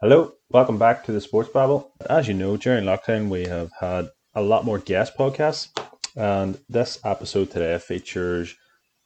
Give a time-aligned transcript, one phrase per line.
[0.00, 1.92] Hello, welcome back to the Sports Babble.
[2.08, 5.76] As you know, during lockdown, we have had a lot more guest podcasts,
[6.14, 8.54] and this episode today features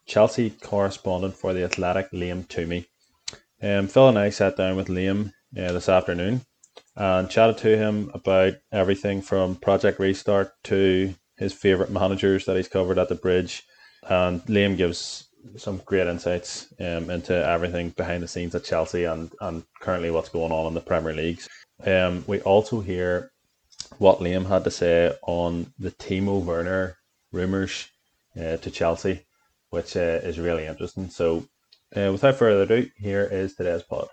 [0.04, 2.84] Chelsea correspondent for the Athletic, Liam Twomey.
[3.62, 6.42] Um, Phil and I sat down with Liam uh, this afternoon
[6.94, 12.68] and chatted to him about everything from Project Restart to his favourite managers that he's
[12.68, 13.62] covered at the bridge.
[14.02, 19.32] And Liam gives some great insights um, into everything behind the scenes at Chelsea and,
[19.40, 21.48] and currently what's going on in the Premier Leagues.
[21.84, 23.32] Um, we also hear
[23.98, 26.96] what Liam had to say on the Timo Werner
[27.32, 27.88] rumours
[28.36, 29.24] uh, to Chelsea,
[29.70, 31.08] which uh, is really interesting.
[31.10, 31.46] So,
[31.94, 34.08] uh, without further ado, here is today's pod.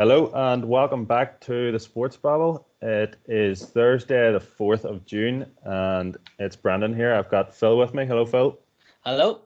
[0.00, 2.66] Hello and welcome back to the Sports Babble.
[2.80, 7.12] It is Thursday, the 4th of June, and it's Brendan here.
[7.12, 8.06] I've got Phil with me.
[8.06, 8.58] Hello, Phil.
[9.04, 9.42] Hello.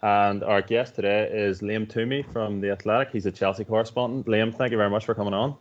[0.00, 3.10] And our guest today is Liam Twomey from The Athletic.
[3.10, 4.26] He's a Chelsea correspondent.
[4.26, 5.56] Liam, thank you very much for coming on.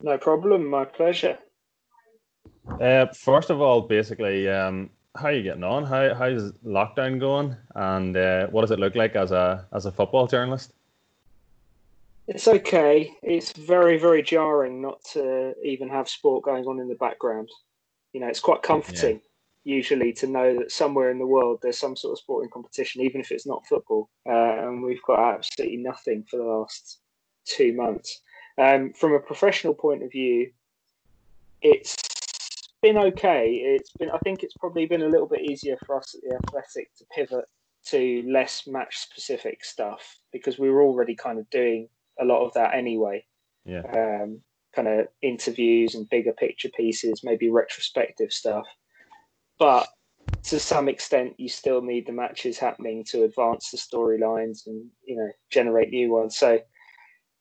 [0.00, 0.64] No problem.
[0.64, 1.36] My pleasure.
[2.80, 5.84] Uh, first of all, basically, um, how are you getting on?
[5.84, 7.54] How, how's lockdown going?
[7.74, 10.72] And uh, what does it look like as a, as a football journalist?
[12.28, 13.10] It's okay.
[13.22, 17.48] It's very, very jarring not to even have sport going on in the background.
[18.12, 19.20] You know, it's quite comforting
[19.64, 19.76] yeah.
[19.76, 23.22] usually to know that somewhere in the world there's some sort of sporting competition, even
[23.22, 24.10] if it's not football.
[24.28, 26.98] Uh, and we've got absolutely nothing for the last
[27.46, 28.20] two months.
[28.58, 30.50] Um, from a professional point of view,
[31.62, 31.96] it's
[32.82, 33.52] been okay.
[33.54, 36.36] It's been, I think, it's probably been a little bit easier for us at the
[36.36, 37.46] Athletic to pivot
[37.86, 41.88] to less match specific stuff because we were already kind of doing
[42.20, 43.24] a lot of that anyway.
[43.64, 43.82] Yeah.
[43.82, 44.40] Um,
[44.74, 48.66] kind of interviews and bigger picture pieces, maybe retrospective stuff.
[49.58, 49.88] But
[50.44, 55.16] to some extent, you still need the matches happening to advance the storylines and you
[55.16, 56.36] know generate new ones.
[56.36, 56.60] So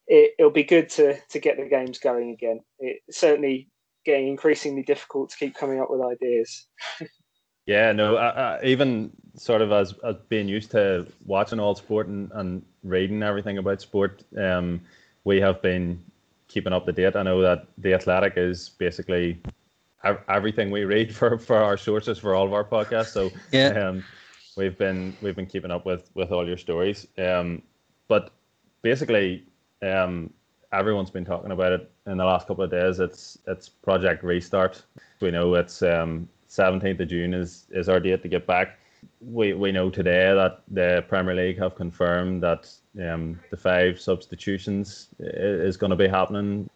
[0.07, 2.61] it, will be good to to get the games going again.
[2.79, 3.69] It's certainly
[4.05, 6.67] getting increasingly difficult to keep coming up with ideas.
[7.67, 12.07] Yeah, no, uh, uh, even sort of as, as being used to watching all sport
[12.07, 14.81] and, and reading everything about sport, um,
[15.25, 16.01] we have been
[16.47, 17.17] keeping up to date.
[17.17, 19.39] I know that the Athletic is basically
[20.29, 23.07] everything we read for, for our sources for all of our podcasts.
[23.07, 24.03] So yeah, um,
[24.55, 27.05] we've been we've been keeping up with with all your stories.
[27.17, 27.61] Um,
[28.07, 28.31] but
[28.81, 29.43] basically,
[29.81, 30.31] um,
[30.71, 33.01] everyone's been talking about it in the last couple of days.
[33.01, 34.81] It's it's Project Restart.
[35.19, 38.79] We know it's um, 17th of June is, is our date to get back.
[39.21, 42.69] We, we know today that the Premier League have confirmed that
[43.01, 46.69] um, the five substitutions is going to be happening.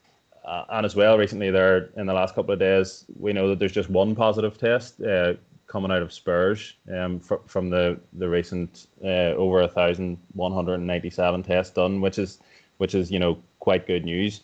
[0.45, 3.59] Uh, and as well, recently there in the last couple of days, we know that
[3.59, 5.33] there's just one positive test uh,
[5.67, 10.75] coming out of Spurs um, fr- from the the recent uh, over thousand one hundred
[10.75, 12.39] and ninety seven tests done, which is
[12.77, 14.41] which is you know quite good news.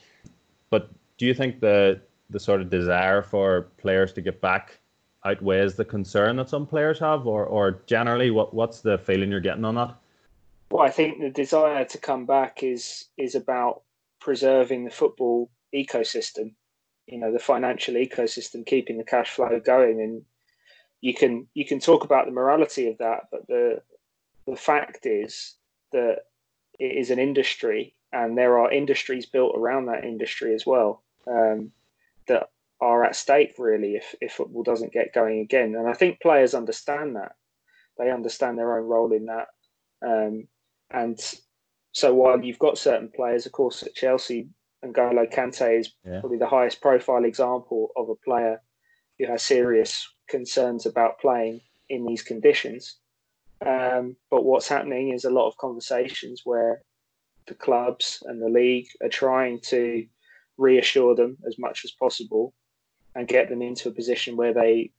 [0.70, 2.00] But do you think the
[2.30, 4.80] the sort of desire for players to get back
[5.28, 9.40] outweighs the concern that some players have, or or generally, what what's the feeling you're
[9.40, 9.96] getting on that?
[10.72, 13.84] Well, I think the desire to come back is is about
[14.20, 16.54] preserving the football ecosystem,
[17.06, 20.24] you know, the financial ecosystem, keeping the cash flow going, and
[21.02, 23.82] you can you can talk about the morality of that, but the
[24.46, 25.56] the fact is
[25.92, 26.20] that
[26.80, 31.72] it is an industry, and there are industries built around that industry as well um,
[32.80, 35.76] are at stake really if, if football doesn't get going again.
[35.76, 37.34] And I think players understand that.
[37.98, 39.48] They understand their own role in that.
[40.06, 40.48] Um,
[40.92, 41.20] and
[41.92, 44.50] so while you've got certain players, of course, at Chelsea,
[44.86, 46.20] N'Golo Kante is yeah.
[46.20, 48.62] probably the highest profile example of a player
[49.18, 52.98] who has serious concerns about playing in these conditions.
[53.66, 56.84] Um, but what's happening is a lot of conversations where
[57.48, 60.06] the clubs and the league are trying to
[60.58, 62.54] reassure them as much as possible
[63.18, 64.92] and get them into a position where they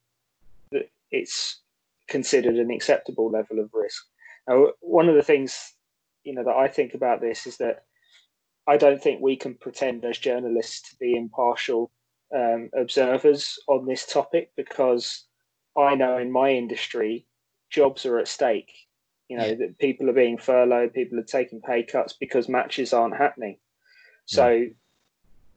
[1.10, 1.60] it's
[2.08, 4.04] considered an acceptable level of risk.
[4.46, 5.72] Now, one of the things
[6.24, 7.84] you know that I think about this is that
[8.66, 11.90] I don't think we can pretend as journalists to be impartial
[12.36, 15.24] um, observers on this topic because
[15.78, 17.24] I know in my industry
[17.70, 18.72] jobs are at stake.
[19.28, 19.54] You know yeah.
[19.54, 23.58] that people are being furloughed, people are taking pay cuts because matches aren't happening.
[24.26, 24.66] So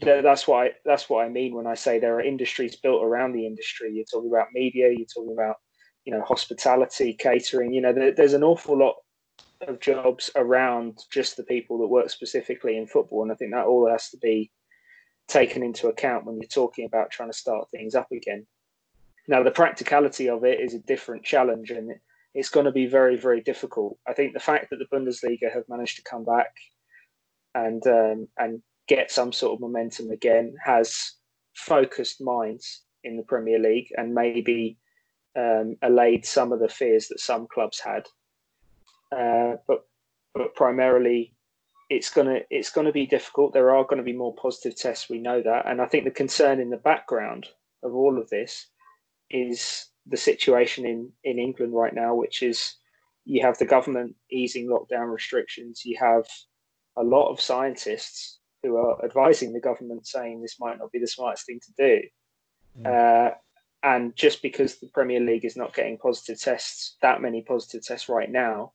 [0.02, 3.34] that's what I, that's what I mean when I say there are industries built around
[3.34, 3.92] the industry.
[3.94, 4.90] You're talking about media.
[4.90, 5.58] You're talking about
[6.06, 7.74] you know hospitality, catering.
[7.74, 8.96] You know, there, there's an awful lot
[9.68, 13.66] of jobs around just the people that work specifically in football, and I think that
[13.66, 14.52] all has to be
[15.28, 18.46] taken into account when you're talking about trying to start things up again.
[19.28, 21.92] Now, the practicality of it is a different challenge, and
[22.34, 23.98] it's going to be very, very difficult.
[24.08, 26.52] I think the fact that the Bundesliga have managed to come back
[27.54, 31.14] and um, and get some sort of momentum again has
[31.54, 34.78] focused minds in the Premier League and maybe
[35.38, 38.06] um, allayed some of the fears that some clubs had.
[39.16, 39.86] Uh, but
[40.34, 41.36] but primarily,
[41.90, 43.54] it's gonna it's gonna be difficult.
[43.54, 45.10] There are going to be more positive tests.
[45.10, 47.48] We know that, and I think the concern in the background
[47.84, 48.68] of all of this
[49.30, 52.76] is the situation in in England right now, which is
[53.26, 55.84] you have the government easing lockdown restrictions.
[55.86, 56.26] You have
[56.98, 61.08] a lot of scientists who are advising the government saying this might not be the
[61.08, 62.02] smartest thing to do.
[62.82, 63.32] Mm.
[63.32, 63.36] Uh,
[63.84, 68.10] and just because the Premier League is not getting positive tests, that many positive tests
[68.10, 68.74] right now,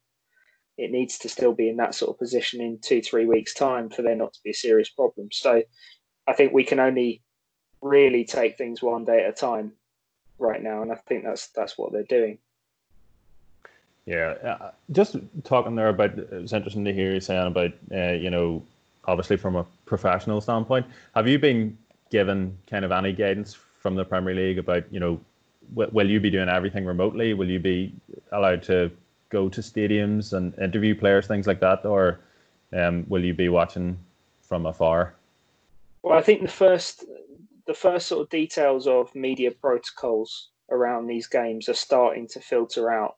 [0.77, 3.89] it needs to still be in that sort of position in two, three weeks' time
[3.89, 5.29] for there not to be a serious problem.
[5.31, 5.63] So
[6.27, 7.23] I think we can only
[7.81, 9.73] really take things one day at a time
[10.39, 12.39] right now, and I think that's that's what they're doing.
[14.07, 18.31] Yeah, uh, just talking there about it's interesting to hear you saying about uh, you
[18.31, 18.63] know
[19.07, 20.87] obviously from a professional standpoint.
[21.15, 21.77] Have you been
[22.11, 25.21] given kind of any guidance from the Premier League about you know
[25.75, 27.35] w- will you be doing everything remotely?
[27.35, 27.95] Will you be
[28.33, 28.91] allowed to
[29.29, 32.21] go to stadiums and interview players, things like that, or
[32.73, 33.99] um, will you be watching
[34.43, 35.15] from afar?
[36.03, 37.05] Well, I think the first
[37.67, 42.93] the first sort of details of media protocols around these games are starting to filter
[42.93, 43.17] out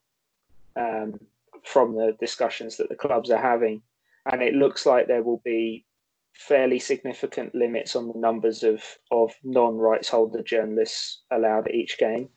[0.76, 1.20] um,
[1.64, 3.82] from the discussions that the clubs are having,
[4.30, 5.84] and it looks like there will be
[6.34, 11.98] fairly significant limits on the numbers of of non rights holder journalists allowed at each
[11.98, 12.28] game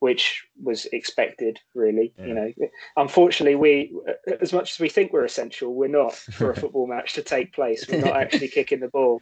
[0.00, 2.12] which was expected, really.
[2.18, 2.26] Yeah.
[2.26, 2.52] You know,
[2.96, 3.94] unfortunately, we,
[4.40, 7.52] as much as we think we're essential, we're not for a football match to take
[7.52, 7.86] place.
[7.86, 9.20] We're not actually kicking the ball.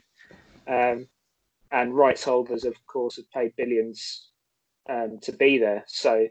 [0.68, 1.08] Um,
[1.72, 4.28] and rights holders, of course, have paid billions
[4.88, 6.28] um, to be there, so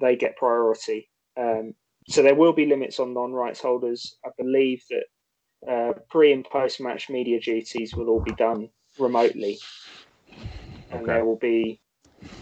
[0.00, 1.10] they get priority.
[1.38, 1.74] Um,
[2.08, 4.16] so there will be limits on non-rights holders.
[4.24, 5.04] I believe that
[5.68, 8.68] uh, pre and post-match media duties will all be done
[8.98, 9.58] remotely,
[10.90, 11.06] and okay.
[11.06, 11.80] there will be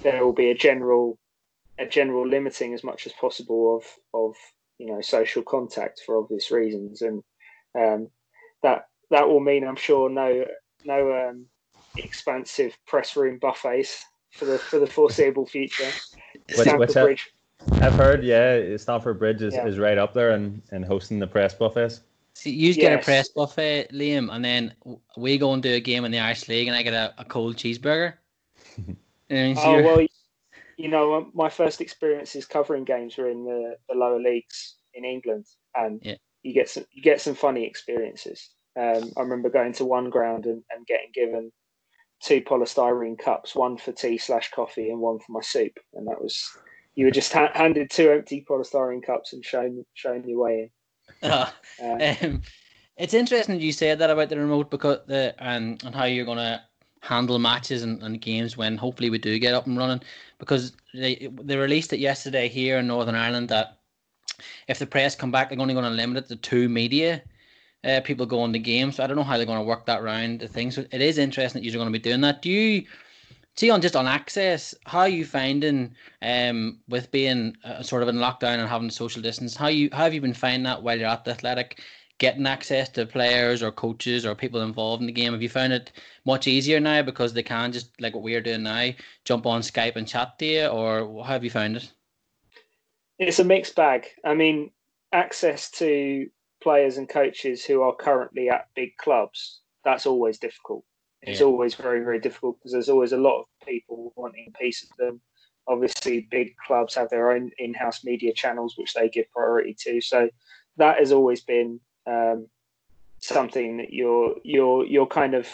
[0.03, 1.19] there will be a general
[1.79, 3.85] a general limiting as much as possible of
[4.15, 4.37] of
[4.79, 7.23] you know social contact for obvious reasons, and
[7.79, 8.09] um,
[8.63, 10.45] that that will mean I'm sure no
[10.85, 11.47] no um,
[11.97, 15.91] expansive press room buffets for the for the foreseeable future.
[16.51, 17.31] Stamford Bridge.
[17.73, 19.67] I've heard, yeah, Stamford Bridge is, yeah.
[19.67, 22.01] is right up there and, and hosting the press buffets.
[22.41, 24.73] See, you get a press buffet, Liam, and then
[25.15, 27.25] we go and do a game in the Irish League, and I get a, a
[27.27, 28.15] cold cheeseburger.
[29.31, 30.07] oh well,
[30.79, 35.05] you know, um, my first experiences covering games were in the, the lower leagues in
[35.05, 35.45] England,
[35.75, 36.15] and yeah.
[36.43, 38.49] you get some you get some funny experiences.
[38.75, 41.53] Um, I remember going to one ground and, and getting given
[42.23, 46.23] two polystyrene cups, one for tea slash coffee and one for my soup, and that
[46.23, 46.57] was
[46.95, 50.71] you were just ha- handed two empty polystyrene cups and shown shown your way in.
[51.23, 52.43] Uh, um,
[52.99, 56.63] it's interesting you said that about the remote because the um, and how you're gonna
[57.01, 60.01] handle matches and, and games when hopefully we do get up and running.
[60.39, 63.79] Because they they released it yesterday here in Northern Ireland that
[64.69, 67.23] if the press come back they're only going to limit it to two media
[67.85, 68.97] uh, people going to games.
[68.97, 71.01] So I don't know how they're going to work that round the thing so it
[71.01, 72.43] is interesting that you're going to be doing that.
[72.43, 72.85] Do you
[73.61, 78.09] see on just on access how are you finding um with being uh, sort of
[78.09, 80.99] in lockdown and having social distance how you how have you been finding that while
[80.99, 81.81] you're at the athletic
[82.21, 85.33] getting access to players or coaches or people involved in the game?
[85.33, 85.91] Have you found it
[86.25, 88.91] much easier now because they can just like what we're doing now,
[89.25, 91.91] jump on Skype and chat to you, or how have you found it?
[93.19, 94.07] It's a mixed bag.
[94.25, 94.71] I mean,
[95.13, 96.29] access to
[96.63, 100.85] players and coaches who are currently at big clubs, that's always difficult.
[101.23, 101.47] It's yeah.
[101.47, 104.91] always very, very difficult because there's always a lot of people wanting a piece of
[104.99, 105.21] them.
[105.69, 110.01] Obviously, big clubs have their own in house media channels, which they give priority to.
[110.01, 110.29] So
[110.77, 112.49] that has always been um,
[113.21, 115.47] something that you're you're you're kind of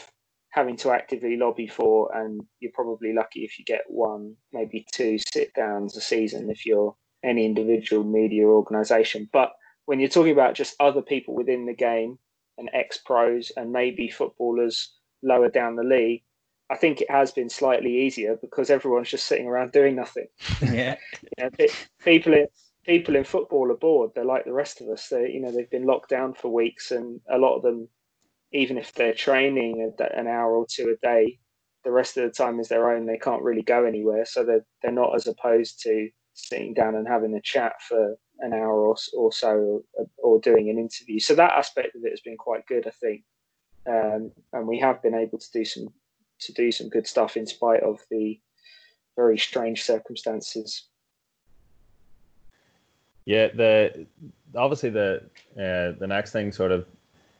[0.51, 5.19] having to actively lobby for, and you're probably lucky if you get one, maybe two
[5.19, 9.29] sit downs a season if you're any individual media organization.
[9.33, 9.53] But
[9.85, 12.19] when you're talking about just other people within the game
[12.57, 16.23] and ex pros and maybe footballers lower down the league,
[16.69, 20.27] I think it has been slightly easier because everyone's just sitting around doing nothing.
[20.63, 21.51] Yeah, you know,
[22.03, 22.47] people
[22.85, 24.13] people in football are bored.
[24.15, 25.09] They're like the rest of us.
[25.09, 27.89] They, you know, they've been locked down for weeks, and a lot of them,
[28.53, 31.39] even if they're training an hour or two a day,
[31.85, 33.07] the rest of the time is their own.
[33.07, 37.09] They can't really go anywhere, so they're they're not as opposed to sitting down and
[37.09, 41.19] having a chat for an hour or, or so, or, or doing an interview.
[41.19, 43.23] So that aspect of it has been quite good, I think.
[43.87, 45.89] Um, and we have been able to do some
[46.41, 48.39] to do some good stuff in spite of the
[49.17, 50.85] very strange circumstances.
[53.25, 54.07] Yeah, the
[54.55, 55.23] obviously the
[55.57, 56.87] uh, the next thing sort of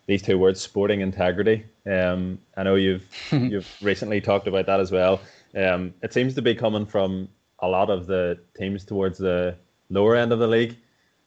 [0.07, 1.65] these two words sporting integrity.
[1.91, 5.21] Um, I know you've you've recently talked about that as well.
[5.55, 7.29] Um, it seems to be coming from
[7.61, 9.57] a lot of the teams towards the
[9.89, 10.77] lower end of the league.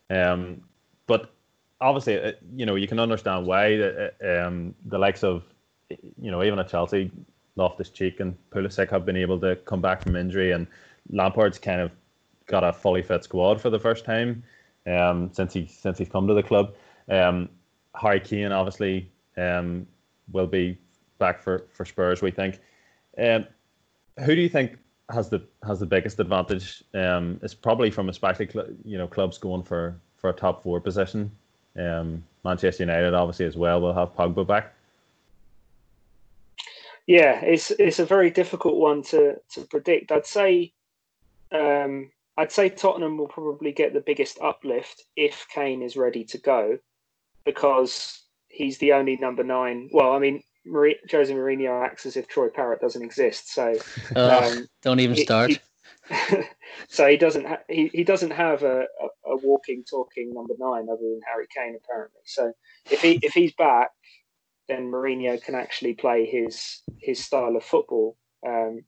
[0.10, 0.62] Um,
[1.08, 1.34] but
[1.82, 5.44] obviously, uh, you know, you can understand why the, uh, um, the likes of,
[5.90, 7.12] you know, even at Chelsea,
[7.60, 10.66] Loftus Cheek and Pulisic have been able to come back from injury, and
[11.12, 11.92] Lampard's kind of
[12.48, 14.44] got a fully fit squad for the first time
[14.88, 16.74] um, since he since he's come to the club.
[17.10, 17.50] Um,
[17.96, 19.86] Harry Kane obviously um,
[20.32, 20.78] will be
[21.20, 22.22] back for, for Spurs.
[22.22, 22.60] We think.
[23.18, 23.46] Um,
[24.26, 24.78] who do you think
[25.10, 26.84] has the has the biggest advantage?
[26.94, 30.80] Um, it's probably from especially cl- you know clubs going for for a top four
[30.80, 31.32] position.
[31.78, 34.74] Um, Manchester United obviously as well will have Pogba back.
[37.10, 40.12] Yeah, it's it's a very difficult one to to predict.
[40.12, 40.74] I'd say
[41.52, 46.38] um, I'd say Tottenham will probably get the biggest uplift if Kane is ready to
[46.38, 46.78] go,
[47.46, 49.90] because he's the only number nine.
[49.92, 53.56] Well, I mean, Marie, Jose Mourinho acts as if Troy Parrott doesn't exist.
[53.56, 53.74] So
[54.16, 55.50] um, don't even start.
[55.50, 55.60] He,
[56.10, 56.44] he,
[56.90, 60.90] so he doesn't ha- he, he doesn't have a, a, a, walking talking number nine
[60.92, 62.22] other than Harry Kane apparently.
[62.26, 62.54] So
[62.92, 63.90] if he if he's back,
[64.70, 68.16] then Mourinho can actually play his his style of football
[68.48, 68.84] um,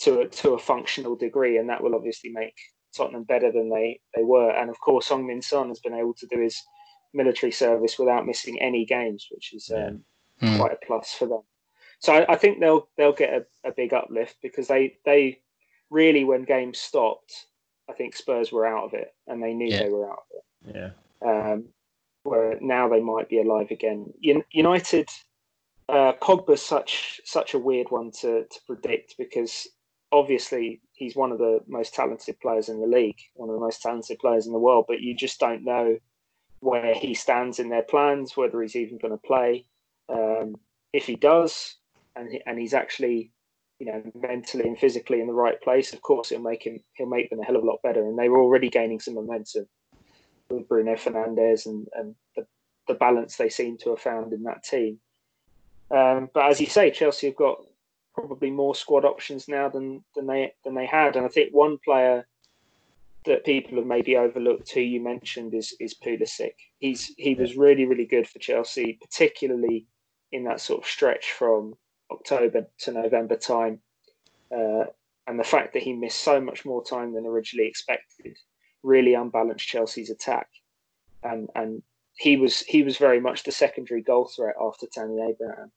[0.00, 2.56] to a, to a functional degree, and that will obviously make
[2.96, 4.50] Tottenham better than they they were.
[4.50, 6.60] And of course, Heung-min Son has been able to do his
[7.14, 10.00] military service without missing any games, which is um,
[10.42, 10.58] mm.
[10.58, 11.42] quite a plus for them.
[12.00, 15.40] So I, I think they'll they'll get a, a, big uplift because they they
[15.90, 17.46] really when games stopped,
[17.90, 19.82] I think Spurs were out of it and they knew yeah.
[19.82, 20.76] they were out of it.
[20.76, 20.90] Yeah.
[21.28, 21.64] Um,
[22.22, 24.12] where now they might be alive again.
[24.20, 25.08] United,
[25.88, 29.68] uh, Pogba's such such a weird one to to predict because
[30.12, 33.82] obviously he's one of the most talented players in the league, one of the most
[33.82, 35.96] talented players in the world, but you just don't know
[36.60, 39.64] where he stands in their plans, whether he's even going to play.
[40.08, 40.56] Um,
[40.92, 41.76] if he does,
[42.16, 43.30] and he, and he's actually,
[43.78, 47.08] you know, mentally and physically in the right place, of course, he'll make him he'll
[47.08, 48.02] make them a hell of a lot better.
[48.02, 49.66] And they were already gaining some momentum
[50.50, 52.46] with Bruno Fernandes and and the,
[52.86, 54.98] the balance they seem to have found in that team.
[55.90, 57.58] Um, but as you say, Chelsea have got
[58.14, 61.78] probably more squad options now than than they than they had, and I think one
[61.84, 62.26] player
[63.26, 66.54] that people have maybe overlooked who you mentioned is is Pulisic.
[66.78, 69.86] He's he was really really good for Chelsea, particularly
[70.32, 71.74] in that sort of stretch from
[72.10, 73.80] October to November time,
[74.54, 74.84] uh,
[75.26, 78.36] and the fact that he missed so much more time than originally expected
[78.88, 80.48] really unbalanced Chelsea's attack,
[81.22, 81.82] and and
[82.16, 85.70] he was he was very much the secondary goal threat after Tammy Abraham.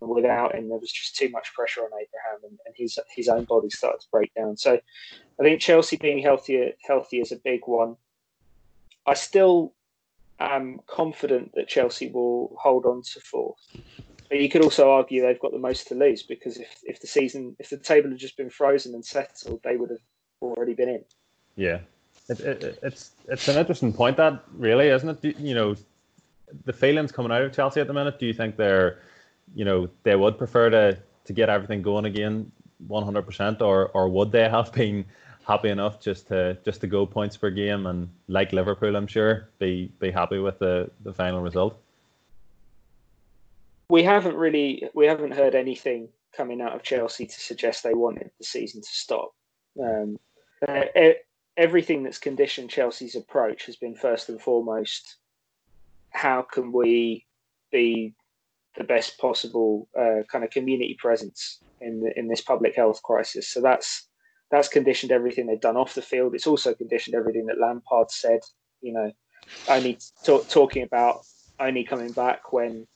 [0.00, 3.28] And without him, there was just too much pressure on Abraham, and, and his his
[3.28, 4.56] own body started to break down.
[4.56, 4.78] So,
[5.40, 7.96] I think Chelsea being healthier healthy is a big one.
[9.06, 9.74] I still
[10.38, 13.58] am confident that Chelsea will hold on to fourth.
[14.28, 17.06] But you could also argue they've got the most to lose because if, if the
[17.06, 20.00] season if the table had just been frozen and settled, they would have
[20.42, 21.04] already been in.
[21.54, 21.78] Yeah,
[22.28, 25.38] it, it, it's it's an interesting point that really isn't it?
[25.38, 25.76] You know,
[26.64, 28.18] the feelings coming out of Chelsea at the minute.
[28.18, 29.00] Do you think they're
[29.54, 32.50] you know, they would prefer to to get everything going again
[32.88, 35.04] 100%, or or would they have been
[35.46, 39.48] happy enough just to just to go points per game and like Liverpool, I'm sure,
[39.58, 41.78] be be happy with the the final result?
[43.88, 48.30] We haven't really we haven't heard anything coming out of Chelsea to suggest they wanted
[48.38, 49.32] the season to stop.
[49.80, 50.18] Um,
[50.66, 50.84] uh,
[51.56, 55.16] everything that's conditioned Chelsea's approach has been first and foremost
[56.10, 57.26] how can we
[57.70, 58.14] be
[58.76, 63.48] the best possible uh, kind of community presence in the, in this public health crisis.
[63.48, 64.08] So that's
[64.50, 66.34] that's conditioned everything they've done off the field.
[66.34, 68.40] It's also conditioned everything that Lampard said.
[68.80, 69.12] You know,
[69.68, 71.20] only talk, talking about
[71.58, 72.86] only coming back when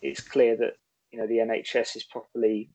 [0.00, 0.74] it's clear that
[1.10, 2.70] you know the NHS is properly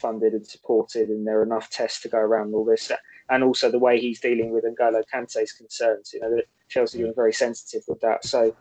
[0.00, 2.90] funded and supported, and there are enough tests to go around all this.
[3.30, 6.12] And also the way he's dealing with N'Golo Kante's concerns.
[6.12, 8.24] You know, that Chelsea are very sensitive with that.
[8.24, 8.54] So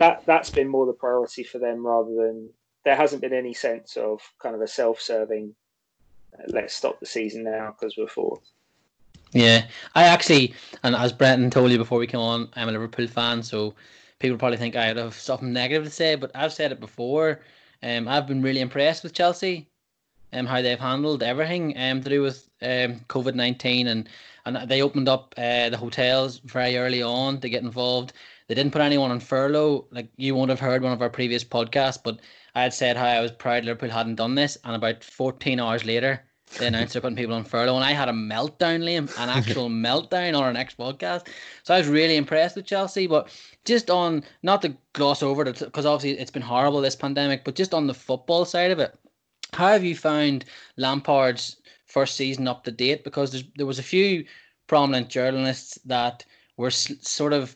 [0.00, 2.50] that that's been more the priority for them rather than
[2.84, 5.54] there hasn't been any sense of kind of a self-serving
[6.34, 8.50] uh, let's stop the season now because we're fourth
[9.32, 10.52] yeah i actually
[10.82, 13.74] and as Brendan told you before we came on i'm a liverpool fan so
[14.18, 17.40] people probably think i have something negative to say but i've said it before
[17.82, 19.68] um, i've been really impressed with chelsea
[20.32, 24.08] um, how they've handled everything um, to do with um, covid-19 and
[24.46, 28.12] and they opened up uh, the hotels very early on to get involved
[28.50, 29.86] They didn't put anyone on furlough.
[29.92, 32.18] Like you won't have heard one of our previous podcasts, but
[32.56, 35.84] I had said how I was proud Liverpool hadn't done this, and about 14 hours
[35.84, 36.24] later,
[36.58, 39.68] they announced they're putting people on furlough, and I had a meltdown, Liam, an actual
[39.86, 41.28] meltdown on our next podcast.
[41.62, 43.30] So I was really impressed with Chelsea, but
[43.64, 47.54] just on not to gloss over it because obviously it's been horrible this pandemic, but
[47.54, 48.98] just on the football side of it,
[49.52, 50.44] how have you found
[50.76, 53.04] Lampard's first season up to date?
[53.04, 54.24] Because there was a few
[54.66, 56.24] prominent journalists that
[56.56, 57.54] were sort of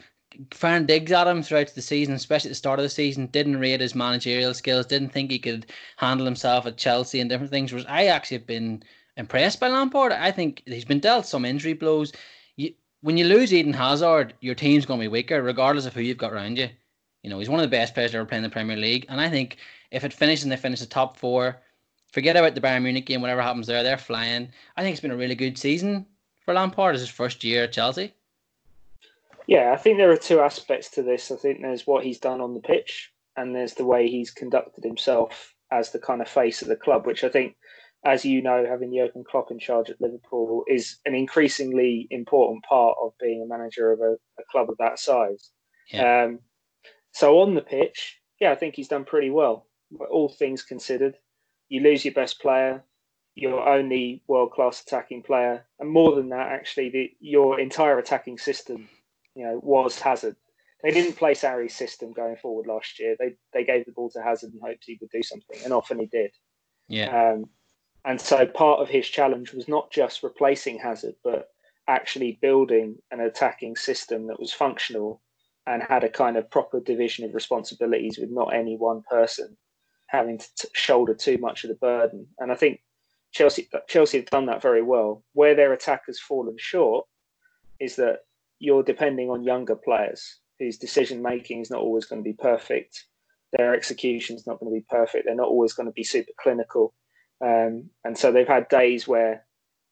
[0.50, 3.26] firing digs at him throughout the season, especially at the start of the season.
[3.26, 4.86] Didn't rate his managerial skills.
[4.86, 7.72] Didn't think he could handle himself at Chelsea and different things.
[7.72, 8.82] Whereas I actually have been
[9.16, 10.12] impressed by Lampard.
[10.12, 12.12] I think he's been dealt some injury blows.
[12.56, 16.00] You, when you lose Eden Hazard, your team's going to be weaker, regardless of who
[16.00, 16.68] you've got around you.
[17.22, 19.06] You know, he's one of the best players ever playing in the Premier League.
[19.08, 19.58] And I think
[19.90, 21.62] if it finishes and they finish the top four,
[22.14, 24.49] forget about the Bayern Munich game, whatever happens there, they're flying.
[24.76, 26.06] I think it's been a really good season
[26.44, 28.14] for Lampard as his first year at Chelsea.
[29.49, 31.33] Yeah, I think there are two aspects to this.
[31.33, 34.85] I think there's what he's done on the pitch, and there's the way he's conducted
[34.85, 37.56] himself as the kind of face of the club, which I think,
[38.06, 42.97] as you know, having Jurgen Klopp in charge at Liverpool is an increasingly important part
[43.02, 45.50] of being a manager of a, a club of that size.
[45.90, 46.26] Yeah.
[46.26, 46.38] Um,
[47.11, 49.66] so on the pitch, yeah, I think he's done pretty well.
[50.11, 51.16] All things considered,
[51.68, 52.85] you lose your best player,
[53.35, 58.38] your only world class attacking player, and more than that, actually, the, your entire attacking
[58.38, 58.88] system
[59.35, 60.37] you know, was Hazard.
[60.83, 63.16] They didn't play Sarri's system going forward last year.
[63.18, 65.99] They they gave the ball to Hazard and hoped he would do something, and often
[65.99, 66.30] he did.
[66.88, 67.33] Yeah.
[67.33, 67.47] Um,
[68.04, 71.49] and so part of his challenge was not just replacing Hazard, but
[71.88, 75.23] actually building an attacking system that was functional
[75.66, 79.56] and had a kind of proper division of responsibilities with not any one person
[80.06, 82.26] having to t- shoulder too much of the burden.
[82.38, 82.80] And I think
[83.32, 85.25] Chelsea Chelsea have done that very well.
[85.32, 87.06] Where their attack has fallen short
[87.80, 88.20] is that
[88.61, 93.04] you're depending on younger players whose decision making is not always going to be perfect.
[93.52, 95.26] Their execution is not going to be perfect.
[95.26, 96.94] They're not always going to be super clinical.
[97.40, 99.44] Um, and so they've had days where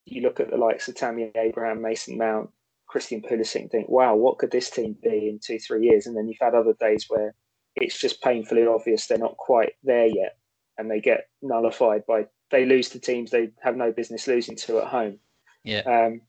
[0.05, 2.51] you look at the likes of Tammy Abraham, Mason Mount,
[2.87, 6.07] Christian Pulisic, and think, wow, what could this team be in two, three years?
[6.07, 7.35] And then you've had other days where
[7.77, 10.37] it's just painfully obvious they're not quite there yet.
[10.79, 14.79] And they get nullified by, they lose to teams they have no business losing to
[14.79, 15.19] at home.
[15.65, 15.81] Yeah.
[15.81, 16.23] Um,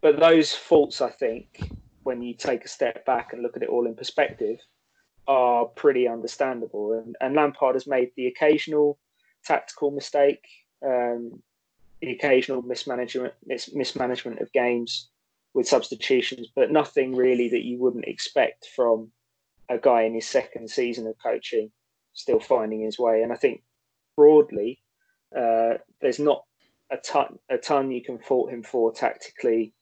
[0.00, 1.70] but those faults, I think,
[2.02, 4.58] when you take a step back and look at it all in perspective,
[5.26, 6.92] are pretty understandable.
[6.92, 8.98] And, and Lampard has made the occasional
[9.44, 10.46] tactical mistake,
[10.84, 11.42] um,
[12.00, 15.10] the occasional mismanagement mis- mismanagement of games
[15.54, 19.10] with substitutions, but nothing really that you wouldn't expect from
[19.68, 21.70] a guy in his second season of coaching,
[22.12, 23.22] still finding his way.
[23.22, 23.62] And I think
[24.16, 24.80] broadly,
[25.36, 26.44] uh, there's not
[26.90, 29.74] a ton a ton you can fault him for tactically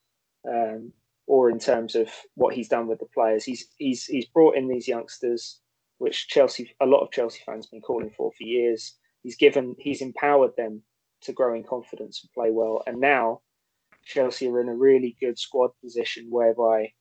[0.49, 0.93] um,
[1.27, 3.45] or in terms of what he's done with the players.
[3.45, 5.61] He's he's he's brought in these youngsters,
[5.99, 8.95] which Chelsea a lot of Chelsea fans have been calling for for years.
[9.23, 10.83] He's given he's empowered them
[11.23, 13.41] to grow in confidence and play well, and now
[14.05, 16.93] Chelsea are in a really good squad position whereby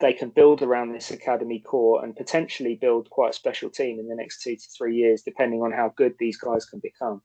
[0.00, 4.08] they can build around this academy core and potentially build quite a special team in
[4.08, 7.22] the next two to three years, depending on how good these guys can become.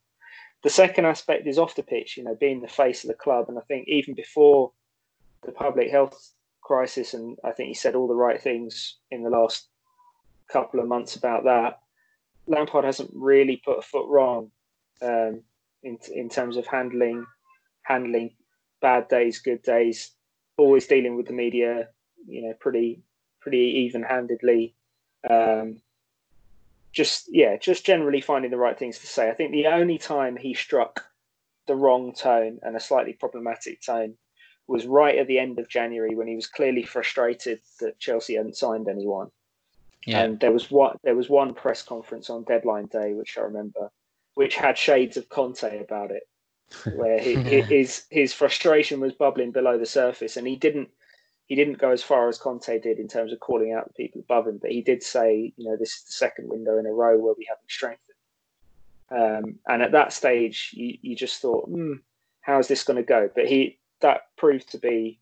[0.61, 3.45] The second aspect is off the pitch, you know, being the face of the club.
[3.47, 4.71] And I think even before
[5.43, 9.29] the public health crisis, and I think he said all the right things in the
[9.29, 9.67] last
[10.51, 11.79] couple of months about that.
[12.47, 14.51] Lampard hasn't really put a foot wrong
[15.01, 15.43] um,
[15.83, 17.25] in in terms of handling
[17.83, 18.31] handling
[18.81, 20.11] bad days, good days,
[20.57, 21.89] always dealing with the media,
[22.27, 23.01] you know, pretty
[23.41, 24.75] pretty even handedly.
[25.29, 25.81] Um,
[26.91, 29.29] just yeah, just generally finding the right things to say.
[29.29, 31.05] I think the only time he struck
[31.67, 34.15] the wrong tone and a slightly problematic tone
[34.67, 38.57] was right at the end of January when he was clearly frustrated that Chelsea hadn't
[38.57, 39.29] signed anyone.
[40.05, 40.21] Yeah.
[40.21, 43.91] And there was one there was one press conference on deadline day, which I remember,
[44.35, 46.23] which had shades of Conte about it,
[46.95, 50.89] where he, his his frustration was bubbling below the surface, and he didn't
[51.49, 54.21] he didn't go as far as Conte did in terms of calling out the people
[54.21, 56.93] above him, but he did say, you know, this is the second window in a
[56.93, 58.05] row where we haven't strengthened.
[59.09, 61.93] Um, and at that stage, you, you just thought, hmm,
[62.41, 63.31] how's this going to go?
[63.33, 65.19] But he that proved to be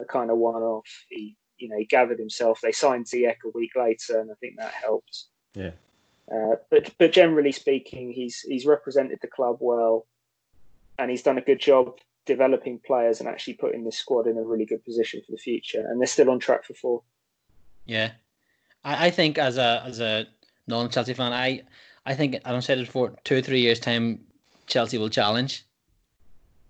[0.00, 0.88] a kind of one-off.
[1.08, 2.58] He, you know, he gathered himself.
[2.60, 5.26] They signed Ziyech a week later, and I think that helped.
[5.54, 5.70] Yeah.
[6.30, 10.08] Uh, but but generally speaking, he's he's represented the club well,
[10.98, 14.42] and he's done a good job developing players and actually putting this squad in a
[14.42, 15.84] really good position for the future.
[15.88, 17.02] And they're still on track for four.
[17.86, 18.12] Yeah,
[18.84, 20.26] I, I think as a as a
[20.68, 21.62] non Chelsea fan, I
[22.06, 23.14] I think I don't say it before.
[23.24, 24.20] Two or three years time,
[24.66, 25.64] Chelsea will challenge.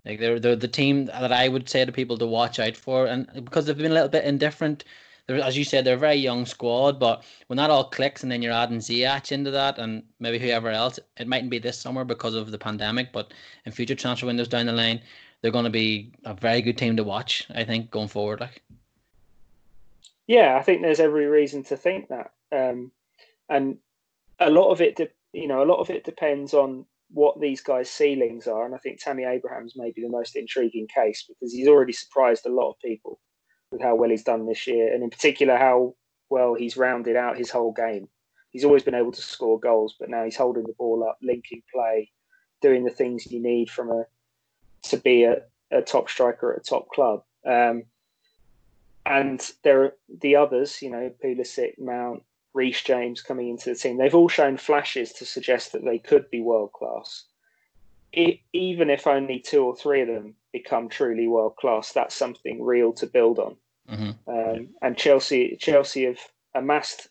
[0.06, 3.06] Like they're, they're the team that I would say to people to watch out for,
[3.06, 4.84] and because they've been a little bit indifferent
[5.28, 6.98] as you said, they're a very young squad.
[6.98, 10.70] But when that all clicks, and then you're adding Ziyech into that, and maybe whoever
[10.70, 13.32] else, it mightn't be this summer because of the pandemic, but
[13.64, 15.00] in future transfer windows down the line,
[15.40, 17.46] they're going to be a very good team to watch.
[17.54, 18.62] I think going forward, like.
[20.26, 22.92] Yeah, I think there's every reason to think that, um,
[23.48, 23.78] and
[24.38, 27.62] a lot of it, de- you know, a lot of it depends on what these
[27.62, 28.66] guys' ceilings are.
[28.66, 32.52] And I think Tammy Abraham's maybe the most intriguing case because he's already surprised a
[32.52, 33.18] lot of people
[33.70, 35.94] with how well he's done this year, and in particular how
[36.30, 38.08] well he's rounded out his whole game.
[38.50, 41.62] He's always been able to score goals, but now he's holding the ball up, linking
[41.72, 42.10] play,
[42.60, 44.04] doing the things you need from a
[44.84, 47.22] to be a, a top striker at a top club.
[47.46, 47.84] Um,
[49.06, 53.96] and there are the others, you know, Pulisic, Mount, Reece James coming into the team.
[53.96, 57.24] They've all shown flashes to suggest that they could be world class.
[58.12, 62.92] even if only two or three of them become truly world class, that's something real
[62.94, 63.56] to build on.
[63.90, 64.30] Mm-hmm.
[64.30, 66.18] Um, and Chelsea, Chelsea have
[66.54, 67.08] amassed.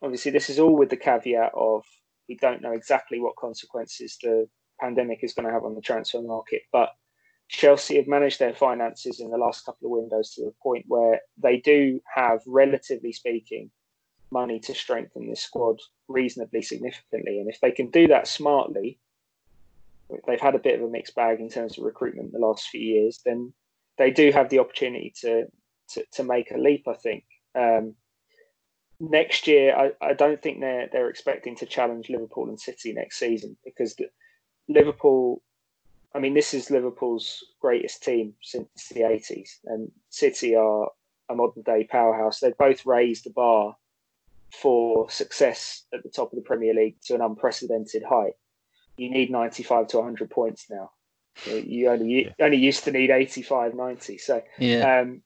[0.00, 1.84] Obviously, this is all with the caveat of
[2.28, 4.48] we don't know exactly what consequences the
[4.82, 6.90] pandemic is going to have on the transfer market, but
[7.48, 11.20] Chelsea have managed their finances in the last couple of windows to the point where
[11.36, 13.70] they do have, relatively speaking,
[14.30, 17.38] money to strengthen this squad reasonably significantly.
[17.38, 18.98] And if they can do that smartly,
[20.26, 22.80] they've had a bit of a mixed bag in terms of recruitment the last few
[22.80, 23.52] years, then
[23.98, 25.44] they do have the opportunity to
[25.90, 26.88] to, to make a leap.
[26.88, 27.94] I think um,
[28.98, 33.18] next year, I, I don't think they're they're expecting to challenge Liverpool and City next
[33.18, 34.06] season because the,
[34.72, 35.42] Liverpool.
[36.14, 40.90] I mean, this is Liverpool's greatest team since the 80s, and City are
[41.28, 42.40] a modern day powerhouse.
[42.40, 43.76] They've both raised the bar
[44.50, 48.34] for success at the top of the Premier League to an unprecedented height.
[48.96, 50.90] You need 95 to 100 points now.
[51.46, 54.18] You only you only used to need 85, 90.
[54.18, 55.00] So yeah.
[55.00, 55.22] um,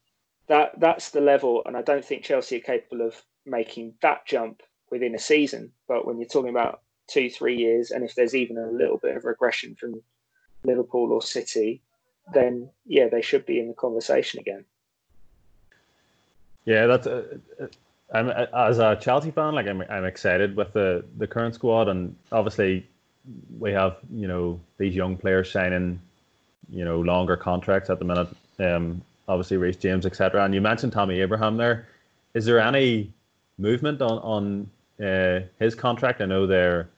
[0.47, 4.63] that that's the level, and I don't think Chelsea are capable of making that jump
[4.91, 5.73] within a season.
[5.89, 9.17] But when you're talking about two, three years, and if there's even a little bit
[9.17, 10.03] of regression from
[10.65, 11.83] Liverpool or City,
[12.33, 14.65] then yeah, they should be in the conversation again.
[16.65, 17.07] Yeah, that's.
[17.07, 17.39] Uh,
[18.13, 22.15] I'm as a Chelsea fan, like I'm, I'm excited with the the current squad, and
[22.31, 22.87] obviously
[23.59, 26.01] we have you know these young players signing,
[26.69, 28.29] you know, longer contracts at the minute.
[28.59, 30.45] Um, obviously Reece James, etc.
[30.45, 31.89] And you mentioned Tammy Abraham there.
[32.35, 33.13] Is there any
[33.59, 34.71] movement on on
[35.05, 36.21] uh, his contract?
[36.21, 36.89] I know there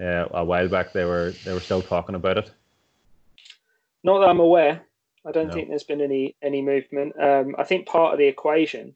[0.00, 2.50] uh, a while back they were they were still talking about it.
[4.04, 4.82] Not that I'm aware.
[5.26, 5.52] I don't no.
[5.52, 7.20] think there's been any any movement.
[7.20, 8.94] Um, I think part of the equation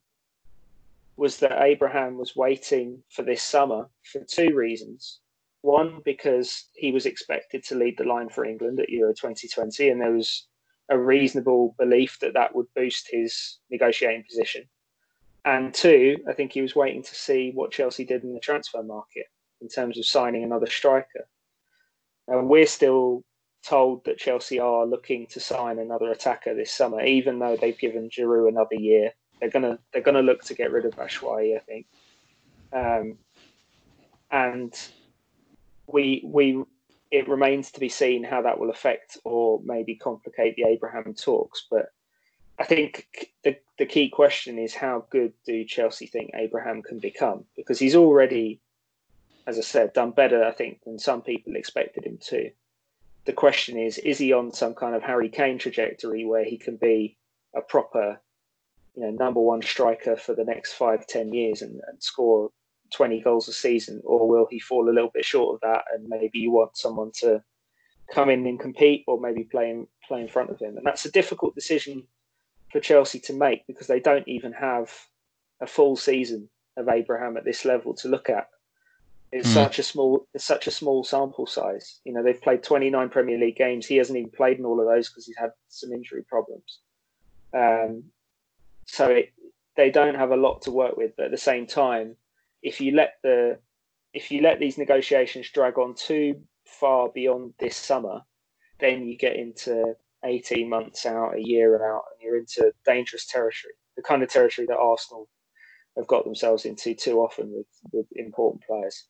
[1.17, 5.21] was that Abraham was waiting for this summer for two reasons.
[5.61, 10.01] One, because he was expected to lead the line for England at Euro 2020, and
[10.01, 10.47] there was
[10.89, 14.65] a reasonable belief that that would boost his negotiating position.
[15.45, 18.83] And two, I think he was waiting to see what Chelsea did in the transfer
[18.83, 19.27] market
[19.63, 21.27] in terms of signing another striker.
[22.29, 23.25] And we're still
[23.65, 28.11] told that Chelsea are looking to sign another attacker this summer, even though they've given
[28.11, 31.87] Giroud another year they're gonna they're gonna look to get rid of Batshuayi, I think.
[32.73, 33.19] Um,
[34.31, 34.73] and
[35.89, 36.63] we we
[37.11, 41.67] it remains to be seen how that will affect or maybe complicate the Abraham talks.
[41.69, 41.87] But
[42.57, 47.45] I think the the key question is how good do Chelsea think Abraham can become?
[47.57, 48.61] Because he's already,
[49.47, 52.51] as I said, done better I think than some people expected him to.
[53.25, 56.77] The question is, is he on some kind of Harry Kane trajectory where he can
[56.77, 57.17] be
[57.55, 58.21] a proper
[58.95, 62.51] you know number one striker for the next five ten years and, and score
[62.93, 64.03] 20 goals a season?
[64.05, 67.11] Or will he fall a little bit short of that and maybe you want someone
[67.17, 67.43] to
[68.13, 70.77] come in and compete or maybe play in, play in front of him?
[70.77, 72.05] And that's a difficult decision
[72.71, 74.93] for Chelsea to make because they don't even have
[75.61, 78.49] a full season of Abraham at this level to look at
[79.33, 79.55] it's mm.
[79.55, 83.39] such a small it's such a small sample size you know they've played 29 Premier
[83.39, 86.23] League games he hasn't even played in all of those because he's had some injury
[86.23, 86.81] problems
[87.55, 88.05] um,
[88.87, 89.33] so it,
[89.77, 91.13] they don't have a lot to work with.
[91.17, 92.17] But at the same time,
[92.63, 93.59] if you let the
[94.13, 98.21] if you let these negotiations drag on too far beyond this summer,
[98.79, 103.27] then you get into 18 months out, a year and out, and you're into dangerous
[103.27, 103.73] territory.
[103.97, 105.29] The kind of territory that Arsenal
[105.97, 109.07] have got themselves into too often with, with important players.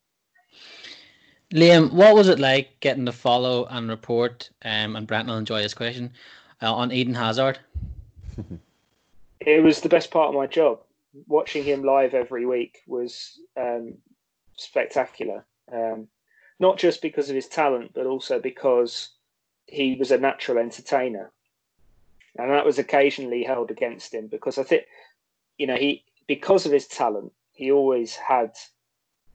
[1.53, 5.61] Liam, what was it like getting to follow and report, um, and Brent will enjoy
[5.61, 6.13] this question,
[6.63, 7.59] uh, on Eden Hazard?
[9.41, 10.81] it was the best part of my job.
[11.27, 13.95] Watching him live every week was um,
[14.57, 15.45] spectacular.
[15.71, 16.09] Um,
[16.59, 19.11] not just because of his talent, but also because
[19.67, 21.31] he was a natural entertainer,
[22.39, 24.85] and that was occasionally held against him because I think,
[25.59, 28.53] you know, he because of his talent, he always had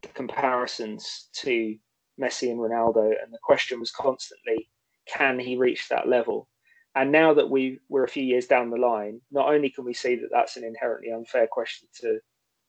[0.08, 1.78] the comparisons to
[2.20, 4.70] Messi and Ronaldo, and the question was constantly,
[5.06, 6.48] can he reach that level?
[6.96, 9.94] And now that we we're a few years down the line, not only can we
[9.94, 12.20] see that that's an inherently unfair question to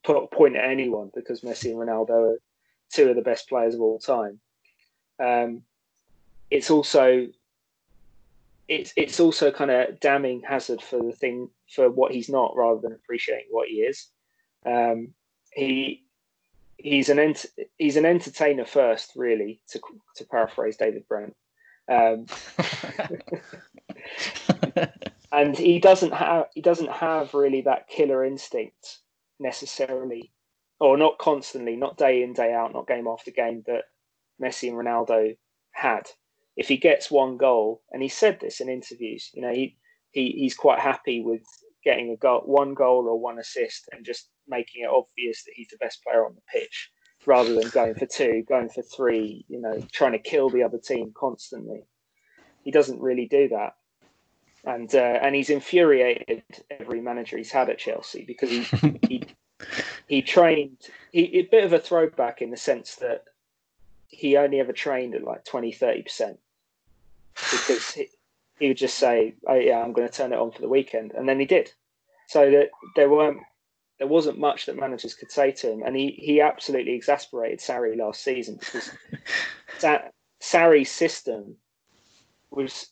[0.05, 2.38] put point at anyone because Messi and Ronaldo are
[2.92, 4.38] two of the best players of all time.
[5.18, 5.62] Um,
[6.51, 7.29] it's also
[8.68, 12.81] it's it's also kind of damning Hazard for the thing for what he's not, rather
[12.81, 14.09] than appreciating what he is.
[14.66, 15.14] Um,
[15.53, 16.05] he
[16.78, 19.80] he's an ent- he's an entertainer first, really, to
[20.16, 21.36] to paraphrase David Brent.
[21.90, 22.26] Um,
[25.32, 28.98] and he doesn't have he doesn't have really that killer instinct
[29.38, 30.32] necessarily,
[30.80, 33.84] or not constantly, not day in day out, not game after game that
[34.42, 35.36] Messi and Ronaldo
[35.72, 36.08] had.
[36.56, 39.76] If he gets one goal, and he said this in interviews, you know, he,
[40.10, 41.42] he he's quite happy with
[41.84, 45.68] getting a goal, one goal or one assist, and just making it obvious that he's
[45.68, 46.90] the best player on the pitch,
[47.26, 50.78] rather than going for two, going for three, you know, trying to kill the other
[50.78, 51.82] team constantly.
[52.64, 53.74] He doesn't really do that,
[54.64, 59.24] and uh, and he's infuriated every manager he's had at Chelsea because he he
[60.08, 60.78] he trained
[61.12, 63.24] he, a bit of a throwback in the sense that
[64.08, 66.38] he only ever trained at like 20 30 percent.
[67.34, 68.08] Because he,
[68.58, 71.12] he would just say oh yeah i'm going to turn it on for the weekend.
[71.12, 71.72] And then he did.
[72.28, 73.40] So that there weren't
[73.98, 77.96] there wasn't much that managers could say to him and he he absolutely exasperated Sarri
[77.96, 78.90] last season because
[79.80, 81.56] that Sarri's system
[82.50, 82.88] was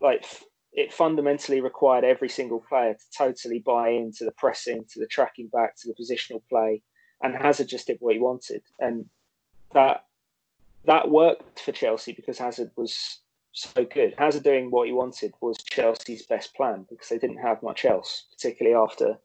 [0.00, 0.24] like
[0.72, 5.48] it fundamentally required every single player to totally buy into the pressing, to the tracking
[5.48, 6.82] back, to the positional play,
[7.22, 9.06] and Hazard just did what he wanted, and
[9.74, 10.04] that
[10.84, 13.20] that worked for Chelsea because Hazard was
[13.52, 14.14] so good.
[14.16, 18.24] Hazard doing what he wanted was Chelsea's best plan because they didn't have much else,
[18.32, 19.18] particularly after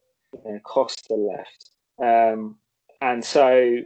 [0.46, 1.70] know, Costa left,
[2.02, 2.58] um,
[3.02, 3.78] and so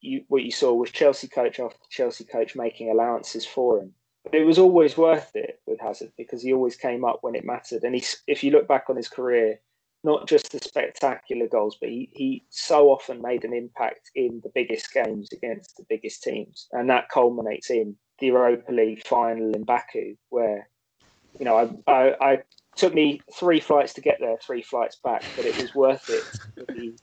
[0.00, 4.34] you, what you saw was Chelsea coach after Chelsea coach making allowances for him but
[4.34, 7.82] it was always worth it with Hazard because he always came up when it mattered.
[7.82, 9.60] And he, if you look back on his career,
[10.04, 14.50] not just the spectacular goals, but he, he so often made an impact in the
[14.54, 16.68] biggest games against the biggest teams.
[16.72, 20.68] And that culminates in the Europa League final in Baku, where,
[21.38, 22.38] you know, I, I, I
[22.76, 26.66] took me three flights to get there, three flights back, but it was worth it
[26.68, 26.94] the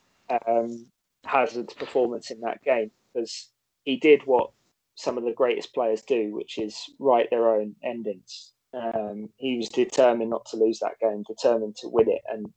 [0.47, 0.85] um,
[1.25, 3.49] Hazard's performance in that game because
[3.83, 4.51] he did what
[4.95, 8.51] some of the greatest players do, which is write their own endings.
[8.73, 12.51] Um, he was determined not to lose that game, determined to win it, and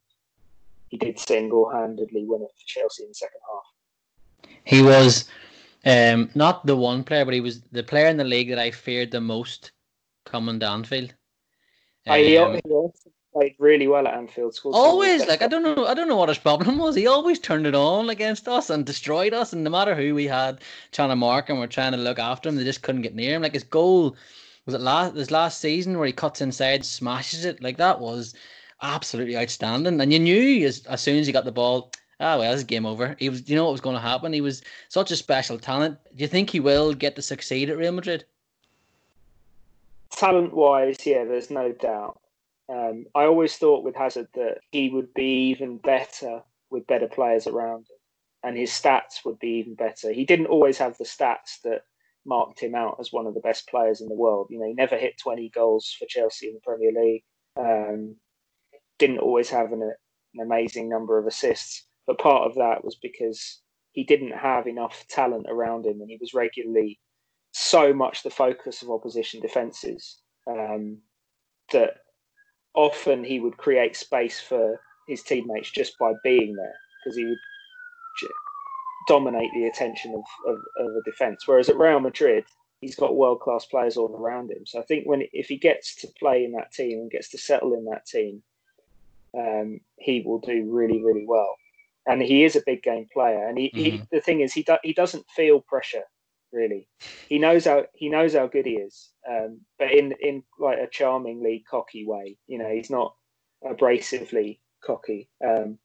[0.88, 4.51] he did single-handedly win it for Chelsea in the second half.
[4.64, 5.29] He was
[5.85, 8.70] um, not the one player, but he was the player in the league that I
[8.70, 9.72] feared the most
[10.25, 11.14] coming to Anfield.
[12.07, 14.55] Um, he, he also played really well at Anfield.
[14.55, 14.75] School.
[14.75, 16.95] Always, like I don't know, I don't know what his problem was.
[16.95, 19.53] He always turned it on against us and destroyed us.
[19.53, 20.61] And no matter who we had
[20.93, 23.37] trying to mark him or trying to look after him, they just couldn't get near
[23.37, 23.43] him.
[23.43, 24.17] Like his goal
[24.67, 27.62] was it last this last season where he cuts inside, smashes it.
[27.62, 28.35] Like that was
[28.83, 30.01] absolutely outstanding.
[30.01, 31.93] And you knew as as soon as he got the ball.
[32.21, 33.17] Ah well, it's game over.
[33.19, 34.33] He was, you know what was going to happen.
[34.33, 35.99] He was such a special talent.
[36.15, 38.27] Do you think he will get to succeed at Real Madrid?
[40.12, 42.18] Talent wise, yeah, there's no doubt.
[42.68, 47.46] Um, I always thought with Hazard that he would be even better with better players
[47.46, 47.98] around him,
[48.42, 50.12] and his stats would be even better.
[50.12, 51.83] He didn't always have the stats that
[52.25, 54.46] marked him out as one of the best players in the world.
[54.51, 57.25] You know, he never hit 20 goals for Chelsea in the Premier League.
[57.59, 58.16] Um,
[58.98, 63.61] didn't always have an, an amazing number of assists, but part of that was because
[63.92, 66.98] he didn't have enough talent around him, and he was regularly
[67.53, 70.99] so much the focus of opposition defences um,
[71.73, 71.99] that
[72.75, 77.38] often he would create space for his teammates just by being there because he would
[79.09, 81.47] dominate the attention of, of, of a defence.
[81.47, 82.45] Whereas at Real Madrid,
[82.81, 84.65] he's got world class players all around him.
[84.65, 87.38] So I think when if he gets to play in that team and gets to
[87.38, 88.43] settle in that team,
[89.37, 91.57] um, he will do really really well.
[92.07, 93.47] And he is a big game player.
[93.47, 93.79] And he, mm-hmm.
[93.79, 96.05] he the thing is he do, he doesn't feel pressure
[96.53, 96.88] really.
[97.29, 100.87] He knows how he knows how good he is, um, but in in like a
[100.87, 102.37] charmingly cocky way.
[102.47, 103.15] You know, he's not
[103.65, 105.29] abrasively cocky.
[105.45, 105.79] Um,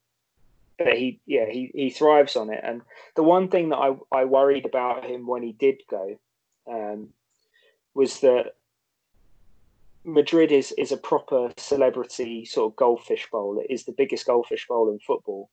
[0.78, 2.60] but he, yeah, he, he thrives on it.
[2.62, 2.82] And
[3.16, 6.18] the one thing that I, I worried about him when he did go
[6.70, 7.08] um,
[7.94, 8.54] was that
[10.04, 13.58] Madrid is, is a proper celebrity sort of goldfish bowl.
[13.58, 15.50] It is the biggest goldfish bowl in football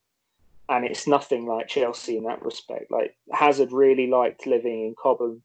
[0.70, 2.92] and it's nothing like Chelsea in that respect.
[2.92, 5.44] Like Hazard really liked living in Cobham.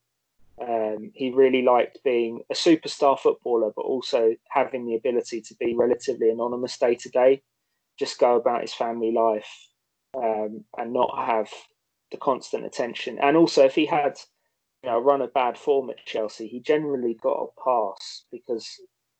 [0.60, 5.74] Um, he really liked being a superstar footballer, but also having the ability to be
[5.74, 7.42] relatively anonymous day to day,
[7.98, 9.48] just go about his family life,
[10.16, 11.50] um, and not have
[12.10, 13.18] the constant attention.
[13.20, 14.18] And also, if he had
[14.82, 18.68] you know run a bad form at Chelsea, he generally got a pass because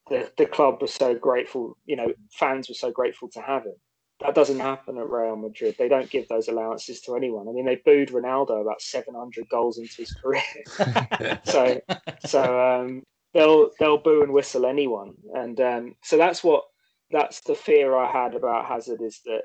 [0.09, 1.77] the the club was so grateful.
[1.87, 3.77] You know, fans were so grateful to have him.
[4.21, 5.77] That doesn't happen at Real Madrid.
[5.79, 7.49] They don't give those allowances to anyone.
[7.49, 10.43] I mean, they booed Ronaldo about 700 goals into his career.
[11.45, 11.81] so,
[12.27, 13.03] so um,
[13.33, 16.65] they'll they'll boo and whistle anyone, and um, so that's what
[17.11, 19.43] that's the fear I had about Hazard is that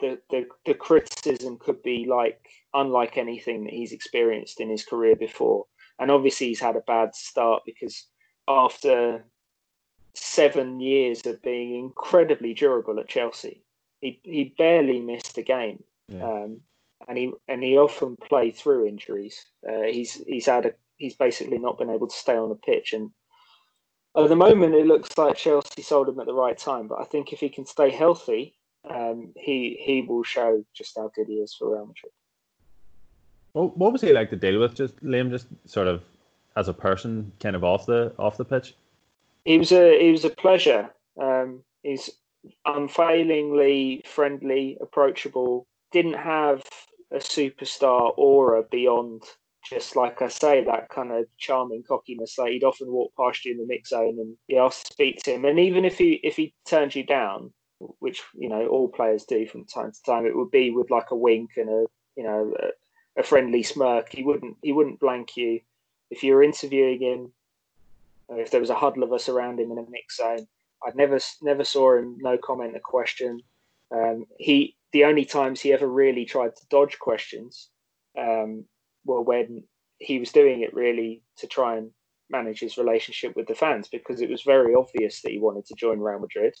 [0.00, 5.14] the, the the criticism could be like unlike anything that he's experienced in his career
[5.14, 5.66] before,
[5.98, 8.06] and obviously he's had a bad start because
[8.48, 9.24] after
[10.14, 13.63] seven years of being incredibly durable at Chelsea,
[14.04, 15.82] he he barely missed a game.
[16.08, 16.24] Yeah.
[16.24, 16.60] Um,
[17.08, 19.46] and he and he often played through injuries.
[19.66, 22.92] Uh, he's he's had a he's basically not been able to stay on the pitch.
[22.92, 23.10] And
[24.16, 26.86] at the moment, it looks like Chelsea sold him at the right time.
[26.86, 28.54] But I think if he can stay healthy,
[28.88, 32.12] um, he he will show just how good he is for Real Madrid.
[33.54, 34.74] Well, what was he like to deal with?
[34.74, 36.02] Just Liam, just sort of
[36.56, 38.74] as a person, kind of off the off the pitch.
[39.44, 40.90] He was a he was a pleasure.
[41.20, 42.10] Um, he's
[42.64, 45.66] unfailingly friendly, approachable.
[45.92, 46.62] Didn't have
[47.12, 49.22] a superstar aura beyond
[49.64, 52.38] just like I say, that kind of charming cockiness.
[52.38, 55.32] Like he'd often walk past you in the mix zone, and you to speak to
[55.32, 55.44] him.
[55.44, 59.46] And even if he if he turns you down, which you know all players do
[59.46, 62.54] from time to time, it would be with like a wink and a you know
[62.60, 64.12] a, a friendly smirk.
[64.12, 65.60] He wouldn't he wouldn't blank you
[66.10, 67.32] if you were interviewing him.
[68.30, 70.46] If there was a huddle of us around him in a mix zone,
[70.86, 73.40] I'd never never saw him no comment a question.
[73.94, 77.68] Um, he the only times he ever really tried to dodge questions
[78.18, 78.64] um,
[79.04, 79.64] were when
[79.98, 81.90] he was doing it really to try and
[82.30, 85.74] manage his relationship with the fans because it was very obvious that he wanted to
[85.74, 86.54] join Real Madrid.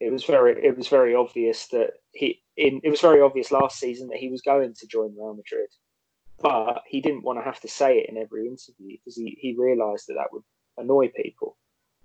[0.00, 3.78] It was very it was very obvious that he in it was very obvious last
[3.78, 5.68] season that he was going to join Real Madrid,
[6.40, 9.54] but he didn't want to have to say it in every interview because he, he
[9.56, 10.42] realised that that would
[10.76, 11.56] annoy people,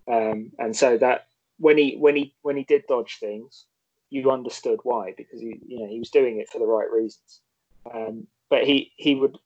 [0.07, 1.28] um, and so that
[1.59, 3.65] when he when he when he did dodge things,
[4.09, 7.41] you understood why because he you know he was doing it for the right reasons.
[7.93, 9.37] Um, but he he would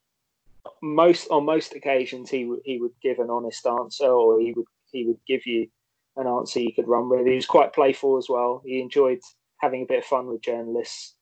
[0.81, 4.67] most on most occasions he would he would give an honest answer or he would
[4.91, 5.67] he would give you
[6.15, 7.25] an answer you could run with.
[7.25, 8.61] He was quite playful as well.
[8.63, 9.19] He enjoyed
[9.57, 11.15] having a bit of fun with journalists,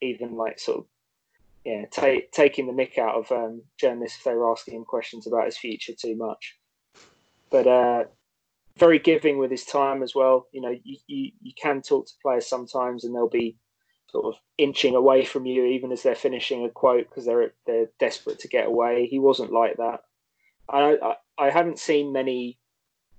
[0.00, 0.86] even like sort of
[1.64, 5.26] yeah, take, taking the mick out of um, journalists if they were asking him questions
[5.26, 6.56] about his future too much.
[7.50, 8.04] But uh,
[8.78, 10.46] very giving with his time as well.
[10.52, 13.56] You know, you, you, you can talk to players sometimes, and they'll be
[14.10, 17.90] sort of inching away from you even as they're finishing a quote because they're they're
[17.98, 19.06] desperate to get away.
[19.06, 20.00] He wasn't like that.
[20.68, 21.14] I, I
[21.46, 22.58] I haven't seen many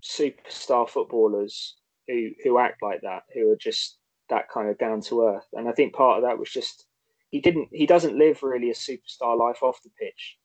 [0.03, 1.75] superstar footballers
[2.07, 3.97] who who act like that, who are just
[4.29, 5.47] that kind of down to earth.
[5.53, 6.85] And I think part of that was just
[7.31, 10.37] he didn't he doesn't live really a superstar life off the pitch.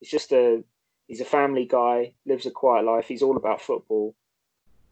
[0.00, 0.62] He's just a
[1.06, 3.06] he's a family guy, lives a quiet life.
[3.08, 4.14] He's all about football,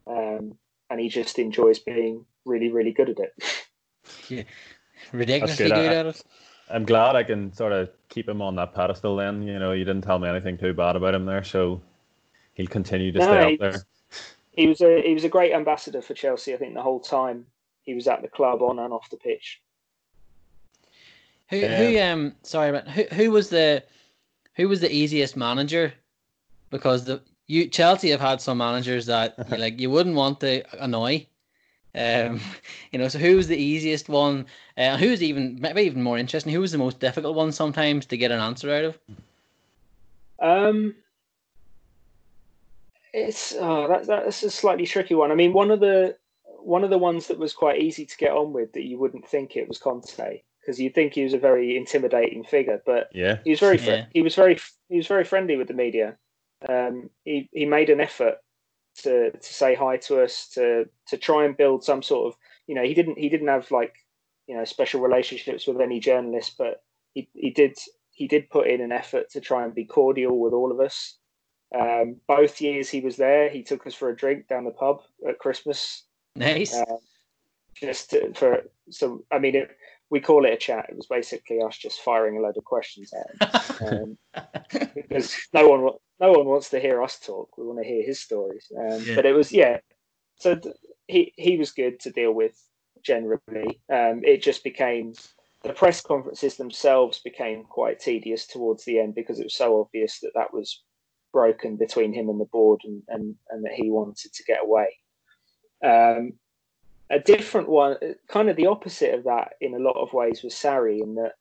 [0.07, 0.57] um,
[0.91, 3.33] and he just enjoys being really really good at it.
[4.29, 4.43] Yeah,
[5.13, 6.23] ridiculously good, good at it.
[6.71, 9.17] I'm glad I can sort of keep him on that pedestal.
[9.17, 11.81] Then you know you didn't tell me anything too bad about him there, so
[12.55, 13.83] he'll continue to no, stay up there.
[14.53, 16.55] He was a he was a great ambassador for Chelsea.
[16.55, 17.47] I think the whole time
[17.83, 19.61] he was at the club, on and off the pitch.
[21.51, 23.83] Who um, who um sorry, but who who was the
[24.55, 25.93] who was the easiest manager?
[26.71, 31.27] Because the you Chelsea have had some managers that like you wouldn't want to annoy.
[31.97, 32.41] Um,
[32.91, 34.47] you know, so who was the easiest one?
[34.77, 36.53] Uh, who was even maybe even more interesting?
[36.53, 38.99] Who was the most difficult one sometimes to get an answer out of?
[40.41, 40.97] Um,
[43.13, 45.31] it's oh, that, that's a slightly tricky one.
[45.31, 48.33] I mean, one of the one of the ones that was quite easy to get
[48.33, 51.39] on with that you wouldn't think it was Conte because you'd think he was a
[51.39, 54.07] very intimidating figure, but yeah, he was very fr- yeah.
[54.13, 56.17] he was very he was very friendly with the media.
[56.69, 58.37] Um, he he made an effort
[59.03, 62.75] to to say hi to us, to to try and build some sort of you
[62.75, 63.95] know he didn't he didn't have like
[64.47, 66.83] you know special relationships with any journalists, but
[67.15, 67.77] he he did
[68.11, 71.19] he did put in an effort to try and be cordial with all of us.
[71.79, 75.01] Um, both years he was there, he took us for a drink down the pub
[75.29, 76.05] at Christmas.
[76.37, 76.75] Nice.
[76.75, 76.99] Uh,
[77.75, 79.77] just to, for so I mean it,
[80.11, 80.87] we call it a chat.
[80.89, 85.69] It was basically us just firing a load of questions at him um, because no
[85.69, 85.91] one
[86.21, 87.57] no one wants to hear us talk.
[87.59, 88.71] We want to hear his stories.
[88.77, 89.15] Um, yeah.
[89.17, 89.79] But it was yeah.
[90.37, 90.75] So th-
[91.07, 92.61] he he was good to deal with
[93.03, 93.81] generally.
[93.93, 95.15] Um, it just became
[95.63, 100.21] the press conferences themselves became quite tedious towards the end because it was so obvious
[100.21, 100.83] that that was
[101.33, 104.89] broken between him and the board and and, and that he wanted to get away.
[105.85, 106.35] Um,
[107.11, 107.97] a different one,
[108.29, 111.33] kind of the opposite of that in a lot of ways, was Sarri in that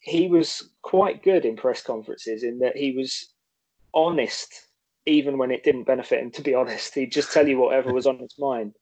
[0.00, 3.31] he was quite good in press conferences in that he was
[3.94, 4.68] honest
[5.04, 6.94] even when it didn't benefit him to be honest.
[6.94, 8.74] He'd just tell you whatever was on his mind.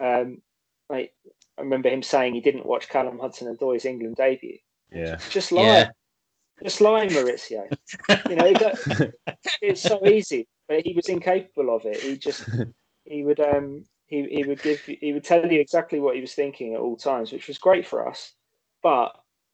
[0.00, 0.40] Um,
[0.88, 1.12] like,
[1.58, 4.58] I remember him saying he didn't watch Callum Hudson-Odoi's England debut.
[4.90, 5.18] Yeah.
[5.28, 5.62] Just lie.
[5.62, 5.88] Yeah.
[6.62, 7.68] just lie Maurizio.
[8.28, 8.74] You know
[9.60, 12.00] it's so easy but he was incapable of it.
[12.00, 12.48] He just
[13.04, 16.34] he would um he, he would give he would tell you exactly what he was
[16.34, 18.32] thinking at all times which was great for us.
[18.82, 19.12] But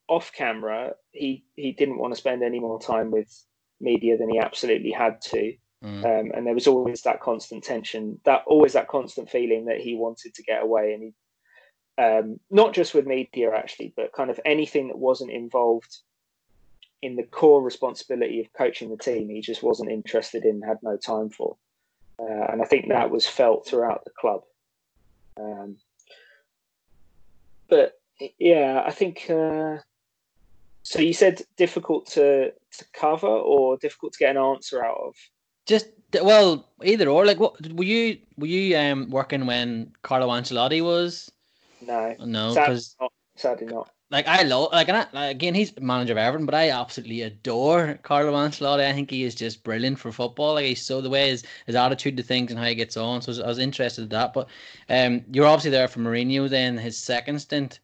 [0.08, 3.30] off camera, he he didn't want to spend any more time with
[3.80, 5.54] media than he absolutely had to.
[5.84, 6.04] Mm.
[6.04, 9.94] Um, and there was always that constant tension, that always that constant feeling that he
[9.94, 11.14] wanted to get away, and he
[12.02, 15.98] um, not just with media actually, but kind of anything that wasn't involved
[17.02, 20.96] in the core responsibility of coaching the team, he just wasn't interested in, had no
[20.96, 21.56] time for,
[22.18, 24.42] uh, and I think that was felt throughout the club.
[25.38, 25.76] Um,
[27.68, 28.00] but
[28.38, 29.28] yeah, I think.
[29.28, 29.78] Uh,
[30.84, 35.16] so you said difficult to to cover or difficult to get an answer out of?
[35.66, 35.88] Just
[36.22, 37.26] well, either or.
[37.26, 41.32] Like, what were you were you um working when Carlo Ancelotti was?
[41.80, 43.90] No, no, because sadly, sadly not.
[44.10, 47.98] Like I love, like, and I, again, he's manager of Everton, but I absolutely adore
[48.02, 48.86] Carlo Ancelotti.
[48.86, 50.54] I think he is just brilliant for football.
[50.54, 53.22] Like he's so the way his, his attitude to things and how he gets on.
[53.22, 54.34] So I was, I was interested in that.
[54.34, 54.48] But
[54.90, 56.48] um, you're obviously there for Mourinho.
[56.48, 57.80] Then his second stint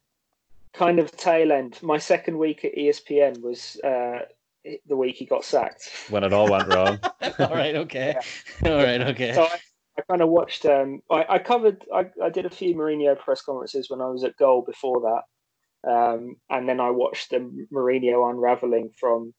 [0.73, 1.79] kind of tail end.
[1.81, 4.25] My second week at ESPN was uh,
[4.87, 5.89] the week he got sacked.
[6.09, 6.99] When it all went wrong.
[7.39, 8.15] all right, okay.
[8.63, 8.71] Yeah.
[8.71, 9.33] All right, okay.
[9.33, 9.59] So I,
[9.97, 10.65] I kind of watched.
[10.65, 11.83] Um, I, I covered.
[11.93, 15.01] I, I did a few Mourinho press conferences when I was at Goal before
[15.83, 17.39] that, um, and then I watched the
[17.71, 19.33] Mourinho unraveling from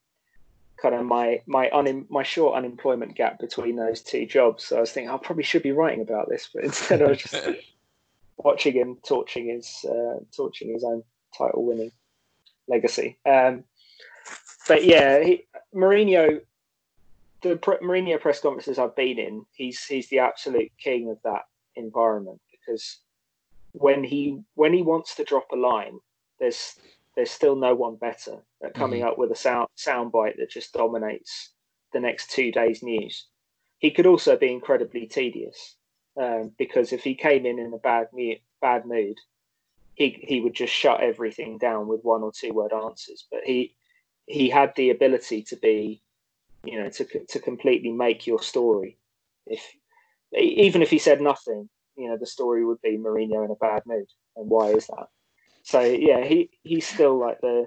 [0.80, 4.64] kind of my my un, my short unemployment gap between those two jobs.
[4.64, 7.18] So I was thinking I probably should be writing about this, but instead I was
[7.18, 7.48] just
[8.36, 11.04] watching him torching his uh, torching his own
[11.36, 11.92] title winning
[12.68, 13.18] legacy.
[13.26, 13.64] Um,
[14.68, 16.40] but yeah, he, Mourinho,
[17.42, 21.42] the pre- Mourinho press conferences I've been in, he's he's the absolute king of that
[21.76, 23.00] environment because
[23.72, 25.98] when he when he wants to drop a line,
[26.38, 26.76] there's
[27.16, 29.08] there's still no one better at coming mm-hmm.
[29.08, 31.50] up with a sound soundbite that just dominates
[31.92, 33.26] the next two days' news.
[33.78, 35.76] He could also be incredibly tedious
[36.20, 38.08] um, because if he came in in a bad
[38.60, 39.18] bad mood,
[39.94, 43.26] he he would just shut everything down with one or two word answers.
[43.30, 43.74] But he
[44.26, 46.02] he had the ability to be,
[46.64, 48.98] you know, to to completely make your story.
[49.46, 49.62] If
[50.36, 53.82] even if he said nothing, you know, the story would be Mourinho in a bad
[53.86, 55.06] mood, and why is that?
[55.62, 57.66] So yeah, he he's still like the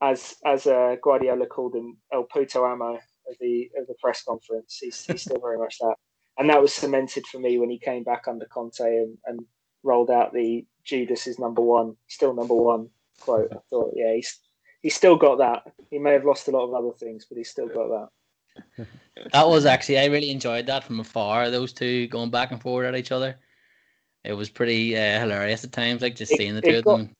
[0.00, 4.78] as as uh, Guardiola called him El Puto Amo of the of the press conference.
[4.80, 5.96] He's he's still very much that,
[6.38, 9.40] and that was cemented for me when he came back under Conte and, and
[9.84, 12.88] rolled out the Judas is number one, still number one
[13.20, 13.48] quote.
[13.52, 14.38] I thought, yeah, he's
[14.82, 15.72] he's still got that.
[15.90, 18.10] He may have lost a lot of other things, but he's still got
[18.76, 18.86] that.
[19.32, 21.50] that was actually I really enjoyed that from afar.
[21.50, 23.36] Those two going back and forward at each other.
[24.24, 27.14] It was pretty uh, hilarious at times, like just it, seeing the two of them.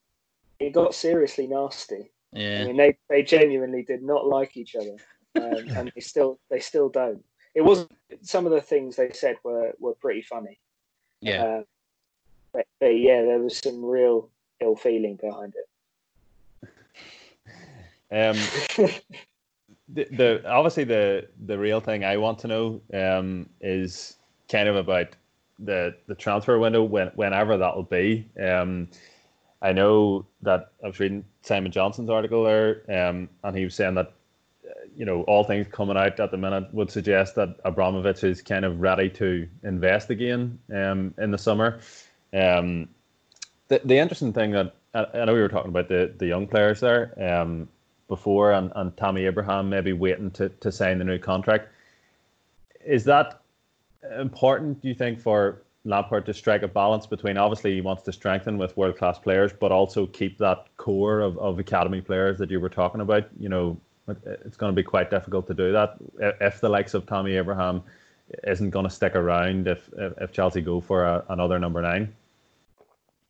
[0.59, 2.11] It got seriously nasty.
[2.33, 4.97] Yeah, I mean they, they genuinely did not like each other,
[5.37, 7.23] um, and they still they still don't.
[7.55, 7.87] It was
[8.23, 10.59] some of the things they said were were pretty funny.
[11.21, 11.63] Yeah, uh,
[12.55, 14.31] but, but yeah, there was some real
[14.61, 15.69] ill feeling behind it.
[18.11, 18.37] Um,
[19.89, 24.17] the, the obviously the the real thing I want to know um, is
[24.49, 25.09] kind of about
[25.59, 28.29] the the transfer window when whenever that'll be.
[28.41, 28.89] Um,
[29.63, 33.95] I know that I was reading Simon Johnson's article there, um, and he was saying
[33.95, 34.13] that
[34.65, 38.43] uh, you know all things coming out at the minute would suggest that Abramovich is
[38.43, 41.81] kind of ready to invest again um, in the summer.
[42.35, 42.89] Um,
[43.69, 46.81] the the interesting thing that I, know we were talking about the, the young players
[46.81, 47.69] there um,
[48.09, 51.69] before, and, and Tammy Abraham maybe waiting to, to sign the new contract.
[52.85, 53.41] Is that
[54.19, 54.81] important?
[54.83, 58.57] Do you think for Lampard to strike a balance between obviously he wants to strengthen
[58.57, 62.61] with world class players, but also keep that core of, of academy players that you
[62.61, 63.29] were talking about?
[63.39, 63.81] You know,
[64.25, 65.97] it's going to be quite difficult to do that
[66.41, 67.83] if the likes of Tammy Abraham
[68.45, 72.15] isn't going to stick around if if, if Chelsea go for a, another number nine.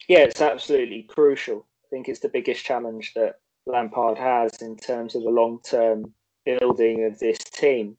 [0.08, 1.66] Yeah, it's absolutely crucial.
[1.84, 6.12] I think it's the biggest challenge that Lampard has in terms of the long term
[6.44, 7.96] building of this team.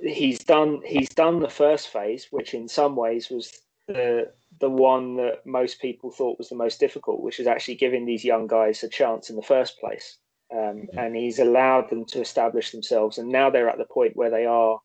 [0.00, 5.16] He's done he's done the first phase, which in some ways was the the one
[5.16, 8.82] that most people thought was the most difficult, which is actually giving these young guys
[8.82, 10.18] a chance in the first place.
[10.54, 14.30] Um, and he's allowed them to establish themselves, and now they're at the point where
[14.30, 14.78] they are,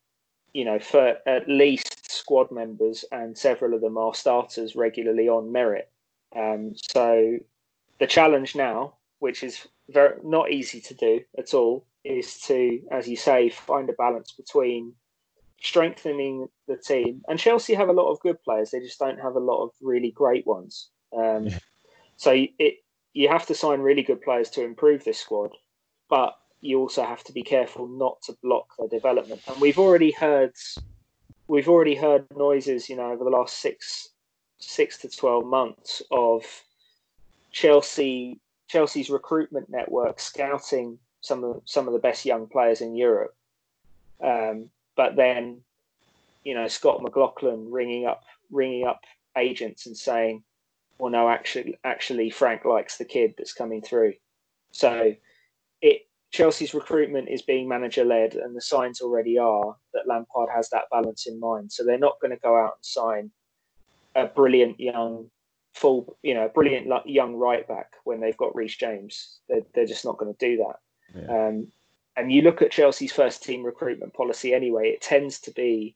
[0.53, 5.51] you know, for at least squad members, and several of them are starters regularly on
[5.51, 5.90] merit.
[6.36, 7.38] Um, so
[7.99, 13.07] the challenge now, which is very not easy to do at all, is to, as
[13.07, 14.93] you say, find a balance between
[15.61, 17.21] strengthening the team.
[17.27, 19.71] And Chelsea have a lot of good players; they just don't have a lot of
[19.82, 20.89] really great ones.
[21.15, 21.49] Um,
[22.17, 22.75] so it
[23.13, 25.51] you have to sign really good players to improve this squad,
[26.09, 29.41] but you also have to be careful not to block their development.
[29.47, 30.53] And we've already heard
[31.47, 34.11] we've already heard noises, you know, over the last six
[34.64, 36.45] six to twelve months of
[37.51, 43.36] Chelsea Chelsea's recruitment network scouting some of some of the best young players in Europe.
[44.24, 45.62] Um, but then,
[46.43, 49.01] you know, Scott McLachlan ringing up ringing up
[49.38, 50.43] agents and saying,
[50.97, 54.14] "Well, no, actually, actually, Frank likes the kid that's coming through."
[54.72, 55.16] So,
[55.82, 60.70] it Chelsea's recruitment is being manager led, and the signs already are that Lampard has
[60.70, 61.72] that balance in mind.
[61.72, 63.32] So they're not going to go out and sign
[64.16, 65.30] a brilliant young
[65.74, 69.39] full, you know, a brilliant young right back when they've got Reece James.
[69.47, 70.76] They're, they're just not going to do that.
[71.16, 71.47] Yeah.
[71.47, 71.68] Um,
[72.18, 75.95] and you look at Chelsea's first team recruitment policy anyway, it tends to be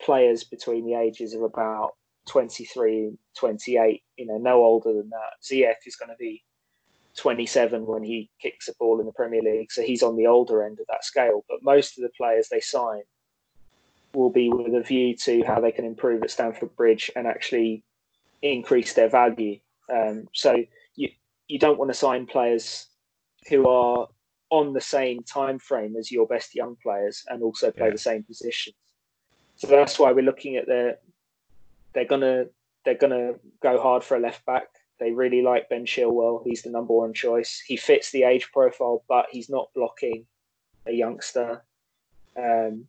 [0.00, 1.92] players between the ages of about
[2.28, 5.42] 23 and 28, you know, no older than that.
[5.44, 6.42] Ziyech is going to be
[7.16, 10.64] 27 when he kicks a ball in the Premier League, so he's on the older
[10.64, 11.44] end of that scale.
[11.48, 13.02] But most of the players they sign
[14.14, 17.82] will be with a view to how they can improve at Stamford Bridge and actually
[18.42, 19.58] increase their value.
[19.92, 21.10] Um, so you
[21.48, 22.86] you don't want to sign players
[23.48, 24.08] who are
[24.50, 27.92] on the same time frame as your best young players and also play yeah.
[27.92, 28.76] the same positions.
[29.56, 30.98] So that's why we're looking at their
[31.94, 32.46] they're gonna
[32.84, 34.68] they're gonna go hard for a left back.
[34.98, 36.42] They really like Ben Chilwell.
[36.44, 37.62] He's the number one choice.
[37.66, 40.26] He fits the age profile, but he's not blocking
[40.86, 41.62] a youngster.
[42.36, 42.86] Um,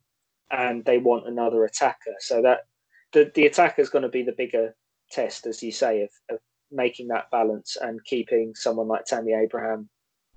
[0.53, 2.15] and they want another attacker.
[2.19, 2.67] So that
[3.11, 4.75] the the attacker is going to be the bigger
[5.11, 6.39] test, as you say, of, of
[6.71, 9.89] making that balance and keeping someone like Tammy Abraham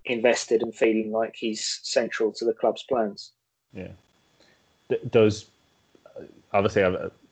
[0.07, 3.33] invested and feeling like he's central to the club's plans.
[3.73, 3.93] Yeah.
[5.11, 5.47] Does
[6.53, 6.83] obviously,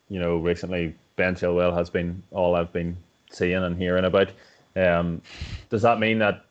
[0.08, 2.96] you know, recently Ben Chilwell has been all I've been
[3.30, 4.30] seeing and hearing about.
[4.76, 5.22] Um,
[5.70, 6.44] does that mean that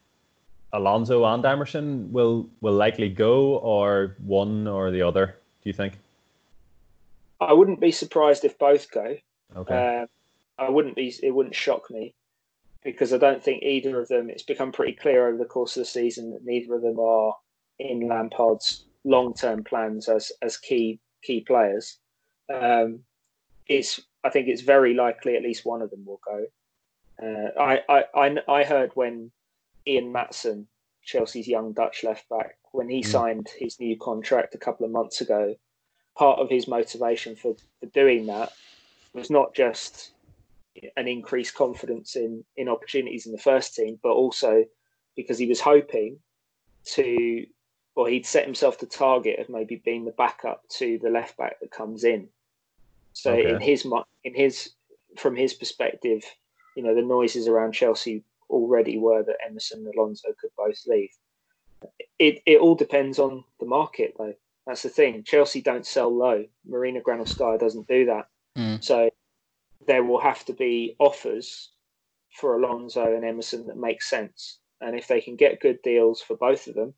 [0.71, 5.35] Alonso and Emerson will will likely go, or one or the other?
[5.61, 5.93] Do you think?
[7.49, 9.15] I wouldn't be surprised if both go.
[9.55, 9.99] Okay.
[10.01, 10.07] Um,
[10.57, 11.13] I wouldn't be.
[11.21, 12.15] It wouldn't shock me
[12.83, 14.29] because I don't think either of them.
[14.29, 17.35] It's become pretty clear over the course of the season that neither of them are
[17.79, 21.99] in Lampard's long-term plans as as key key players.
[22.53, 22.99] Um,
[23.67, 23.99] it's.
[24.23, 26.45] I think it's very likely at least one of them will go.
[27.21, 29.31] Uh, I, I, I I heard when
[29.85, 30.67] Ian Maatsen,
[31.03, 33.05] Chelsea's young Dutch left back, when he mm.
[33.05, 35.55] signed his new contract a couple of months ago,
[36.15, 38.51] part of his motivation for, for doing that
[39.13, 40.11] was not just
[40.97, 44.65] an increased confidence in in opportunities in the first team, but also
[45.15, 46.17] because he was hoping
[46.85, 47.45] to,
[47.95, 51.59] or he'd set himself the target of maybe being the backup to the left back
[51.59, 52.27] that comes in.
[53.13, 53.51] So okay.
[53.51, 53.85] in his
[54.23, 54.71] in his
[55.17, 56.23] from his perspective,
[56.75, 61.11] you know, the noises around Chelsea already were that Emerson and Alonso could both leave.
[62.17, 64.33] It it all depends on the market though.
[64.65, 65.23] That's the thing.
[65.23, 66.45] Chelsea don't sell low.
[66.65, 68.27] Marina Granovskaya doesn't do that.
[68.57, 68.83] Mm.
[68.83, 69.09] So
[69.87, 71.69] there will have to be offers
[72.33, 74.59] for Alonso and Emerson that make sense.
[74.81, 76.93] And if they can get good deals for both of them,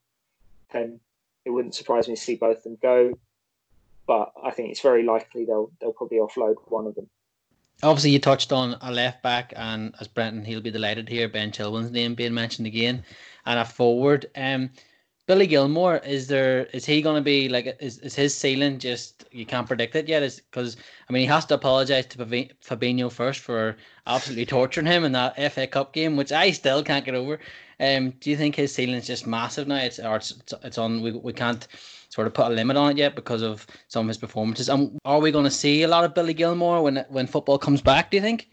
[0.71, 0.99] then
[1.45, 3.17] it wouldn't surprise me to see both of them go.
[4.07, 7.09] But I think it's very likely they'll they'll probably offload one of them.
[7.83, 11.27] Obviously, you touched on a left back, and as Brendan, he'll be delighted here.
[11.27, 13.03] Ben Chilwell's name being mentioned again,
[13.45, 14.27] and a forward.
[14.35, 14.69] Um,
[15.27, 19.25] Billy Gilmour is there is he going to be like is, is his ceiling just
[19.31, 20.21] you can't predict it yet?
[20.21, 20.77] Is because
[21.09, 25.35] I mean he has to apologize to Fabinho first for absolutely torturing him in that
[25.51, 27.39] FA Cup game, which I still can't get over.
[27.79, 29.77] Um, do you think his ceiling is just massive now?
[29.77, 31.67] It's or it's, it's on we, we can't
[32.09, 34.69] sort of put a limit on it yet because of some of his performances.
[34.69, 37.81] And are we going to see a lot of Billy Gilmour when when football comes
[37.81, 38.11] back?
[38.11, 38.49] Do you think?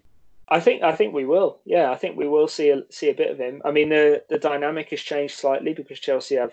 [0.48, 1.60] I think I think we will.
[1.64, 3.62] Yeah, I think we will see a, see a bit of him.
[3.64, 6.52] I mean, the the dynamic has changed slightly because Chelsea have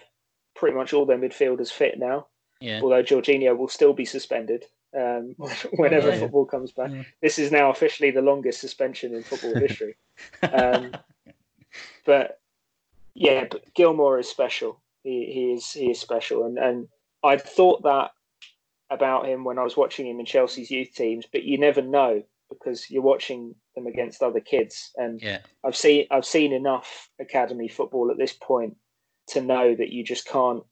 [0.56, 2.28] pretty much all their midfielders fit now.
[2.60, 2.82] Yeah.
[2.82, 4.66] Although Jorginho will still be suspended
[4.96, 5.36] um,
[5.74, 6.20] whenever yeah.
[6.20, 6.92] football comes back.
[6.92, 7.04] Yeah.
[7.22, 9.96] This is now officially the longest suspension in football history.
[10.52, 10.92] um,
[12.06, 12.40] but
[13.14, 14.80] yeah, but Gilmour is special.
[15.04, 16.88] He, he is he is special, and and
[17.24, 18.12] I thought that
[18.90, 22.24] about him when I was watching him in Chelsea's youth teams, but you never know
[22.50, 24.92] because you're watching them against other kids.
[24.96, 25.40] And yeah.
[25.64, 28.76] I've seen I've seen enough academy football at this point
[29.28, 30.64] to know that you just can't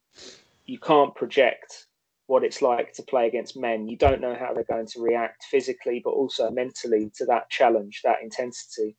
[0.66, 1.88] you can't project
[2.28, 3.88] what it's like to play against men.
[3.88, 8.02] You don't know how they're going to react physically, but also mentally to that challenge,
[8.04, 8.98] that intensity.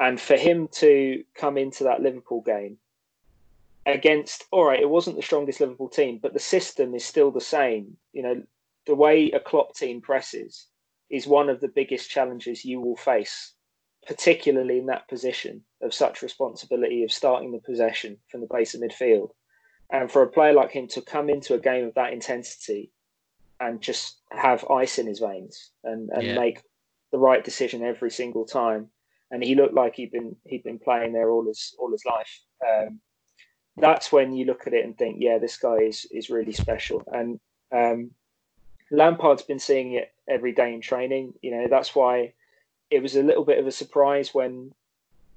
[0.00, 2.78] And for him to come into that Liverpool game
[3.84, 7.40] against, all right, it wasn't the strongest Liverpool team, but the system is still the
[7.40, 7.98] same.
[8.12, 8.42] You know,
[8.86, 10.66] the way a Klopp team presses
[11.14, 13.52] is one of the biggest challenges you will face,
[14.04, 18.80] particularly in that position of such responsibility of starting the possession from the base of
[18.80, 19.28] midfield.
[19.92, 22.90] And for a player like him to come into a game of that intensity
[23.60, 26.34] and just have ice in his veins and, and yeah.
[26.34, 26.60] make
[27.12, 28.88] the right decision every single time.
[29.30, 32.40] And he looked like he'd been he'd been playing there all his all his life.
[32.68, 33.00] Um,
[33.76, 37.02] that's when you look at it and think, yeah, this guy is is really special.
[37.06, 37.40] And
[37.72, 38.10] um,
[38.94, 41.34] Lampard's been seeing it every day in training.
[41.42, 42.32] You know, that's why
[42.90, 44.72] it was a little bit of a surprise when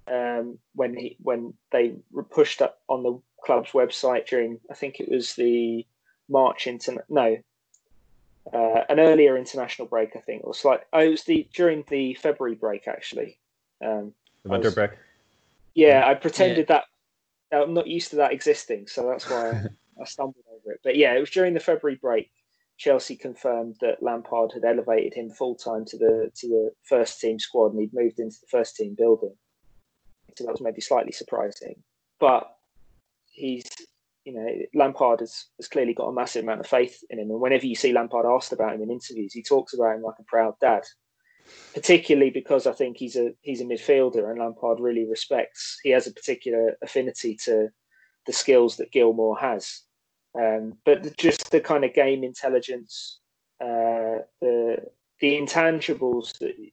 [0.07, 1.95] um, when he when they
[2.29, 5.85] pushed up on the club's website during I think it was the
[6.29, 7.37] March into no
[8.53, 10.43] uh, an earlier international break I think.
[10.43, 13.37] Or slight oh it was the during the February break actually.
[13.83, 14.91] Um, the winter was, break?
[15.73, 16.81] yeah I pretended yeah.
[17.51, 19.65] that I'm not used to that existing so that's why I,
[20.01, 20.81] I stumbled over it.
[20.83, 22.31] But yeah it was during the February break
[22.77, 27.39] Chelsea confirmed that Lampard had elevated him full time to the to the first team
[27.39, 29.35] squad and he'd moved into the first team building.
[30.37, 31.83] So that was maybe slightly surprising.
[32.19, 32.47] But
[33.25, 33.65] he's
[34.27, 37.31] you know, Lampard has, has clearly got a massive amount of faith in him.
[37.31, 40.19] And whenever you see Lampard asked about him in interviews, he talks about him like
[40.19, 40.83] a proud dad.
[41.73, 46.05] Particularly because I think he's a he's a midfielder and Lampard really respects he has
[46.05, 47.69] a particular affinity to
[48.25, 49.83] the skills that Gilmour has.
[50.39, 53.19] Um, but just the kind of game intelligence,
[53.61, 54.77] uh, the
[55.19, 56.31] the intangibles,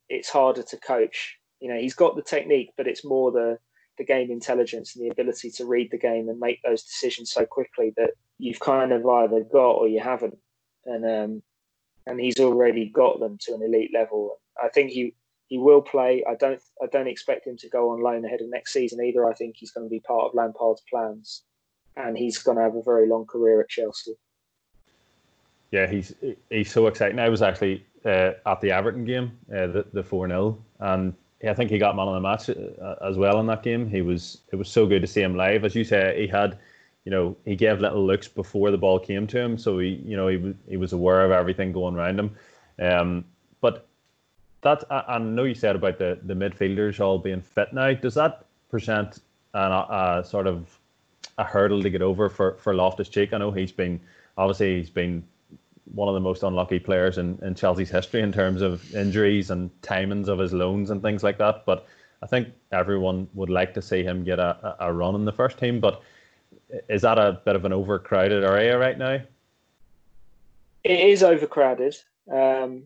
[0.09, 1.39] it's harder to coach.
[1.61, 3.59] You know, he's got the technique, but it's more the
[3.97, 7.47] the game intelligence and the ability to read the game and make those decisions so
[7.47, 10.37] quickly that you've kind of either got or you haven't.
[10.85, 11.43] And um,
[12.07, 14.41] and he's already got them to an elite level.
[14.63, 15.15] I think he
[15.47, 16.23] he will play.
[16.29, 19.27] I don't I don't expect him to go on loan ahead of next season either.
[19.27, 21.45] I think he's going to be part of Lampard's plans
[21.97, 24.13] and he's going to have a very long career at Chelsea.
[25.71, 26.15] Yeah, he's
[26.51, 27.19] he's so exciting.
[27.19, 31.15] I was actually uh, at the Everton game, uh, the four 0 and
[31.49, 33.89] I think he got man of the match uh, as well in that game.
[33.89, 35.65] He was it was so good to see him live.
[35.65, 36.59] As you say, he had,
[37.05, 40.17] you know, he gave little looks before the ball came to him, so he you
[40.17, 42.37] know he he was aware of everything going around him.
[42.79, 43.25] Um,
[43.61, 43.87] but
[44.63, 47.93] that I, I know you said about the the midfielders all being fit now.
[47.93, 49.21] Does that present
[49.55, 50.79] an, a, a sort of
[51.39, 53.33] a hurdle to get over for for Loftus Cheek.
[53.33, 54.01] I know he's been
[54.37, 55.25] obviously he's been
[55.95, 59.71] one of the most unlucky players in, in Chelsea's history in terms of injuries and
[59.83, 61.67] timings of his loans and things like that.
[61.67, 61.87] But
[62.23, 65.59] I think everyone would like to see him get a, a run in the first
[65.59, 65.81] team.
[65.81, 66.03] But
[66.89, 69.21] is that a bit of an overcrowded area right now?
[70.85, 71.97] It is overcrowded.
[72.31, 72.85] Um,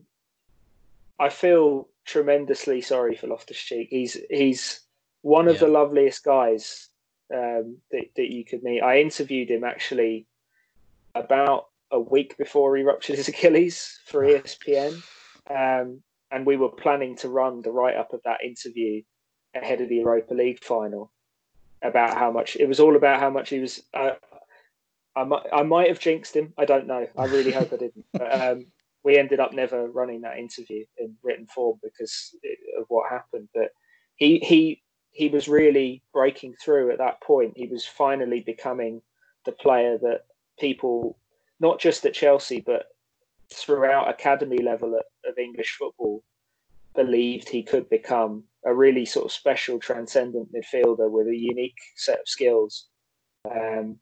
[1.19, 3.87] I feel tremendously sorry for Loftus Cheek.
[3.89, 4.81] He's he's
[5.21, 5.61] one of yeah.
[5.61, 6.88] the loveliest guys
[7.33, 8.81] um, that, that you could meet.
[8.81, 10.25] I interviewed him actually
[11.15, 15.01] about a week before he ruptured his Achilles for ESPN.
[15.49, 16.01] Um,
[16.31, 19.01] and we were planning to run the write up of that interview
[19.55, 21.11] ahead of the Europa League final
[21.81, 23.81] about how much it was all about how much he was.
[23.93, 24.11] Uh,
[25.15, 26.53] I might, I might have jinxed him.
[26.57, 27.07] I don't know.
[27.17, 28.05] I really hope I didn't.
[28.13, 28.65] But um,
[29.03, 32.35] we ended up never running that interview in written form because
[32.77, 33.49] of what happened.
[33.53, 33.71] But
[34.15, 37.53] he he he was really breaking through at that point.
[37.55, 39.01] He was finally becoming
[39.45, 40.25] the player that
[40.59, 41.17] people,
[41.59, 42.85] not just at Chelsea, but
[43.53, 46.23] throughout academy level of English football,
[46.95, 52.19] believed he could become a really sort of special, transcendent midfielder with a unique set
[52.19, 52.87] of skills.
[53.49, 53.97] Um,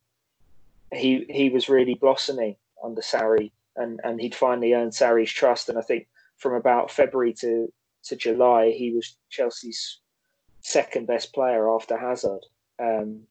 [0.91, 5.69] he he was really blossoming under Sarri, and and he'd finally earned Sarri's trust.
[5.69, 7.71] And I think from about February to
[8.05, 9.99] to July, he was Chelsea's
[10.67, 12.45] second best player after Hazard.
[12.77, 13.21] Um,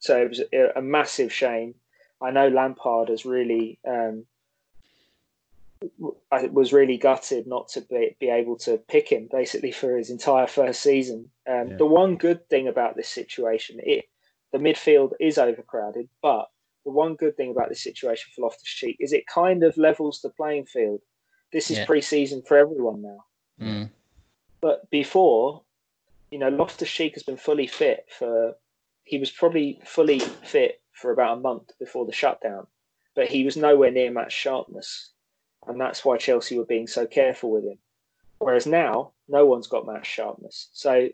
[0.00, 1.74] so it was a, a, massive shame.
[2.20, 4.26] I know Lampard has really um,
[6.30, 10.10] I was really gutted not to be, be able to pick him basically for his
[10.10, 11.30] entire first season.
[11.48, 11.76] Um, yeah.
[11.78, 14.04] The one good thing about this situation, it
[14.52, 16.50] the midfield is overcrowded, but
[16.84, 20.20] the one good thing about this situation for Loftus Cheek is it kind of levels
[20.20, 21.00] the playing field.
[21.50, 21.86] This is yeah.
[21.86, 23.24] pre-season for everyone now.
[23.60, 23.90] Mm.
[24.60, 25.62] But before,
[26.32, 28.56] you know, Loftus Cheek has been fully fit for.
[29.04, 32.66] He was probably fully fit for about a month before the shutdown,
[33.14, 35.10] but he was nowhere near match sharpness,
[35.66, 37.78] and that's why Chelsea were being so careful with him.
[38.38, 41.10] Whereas now, no one's got match sharpness, so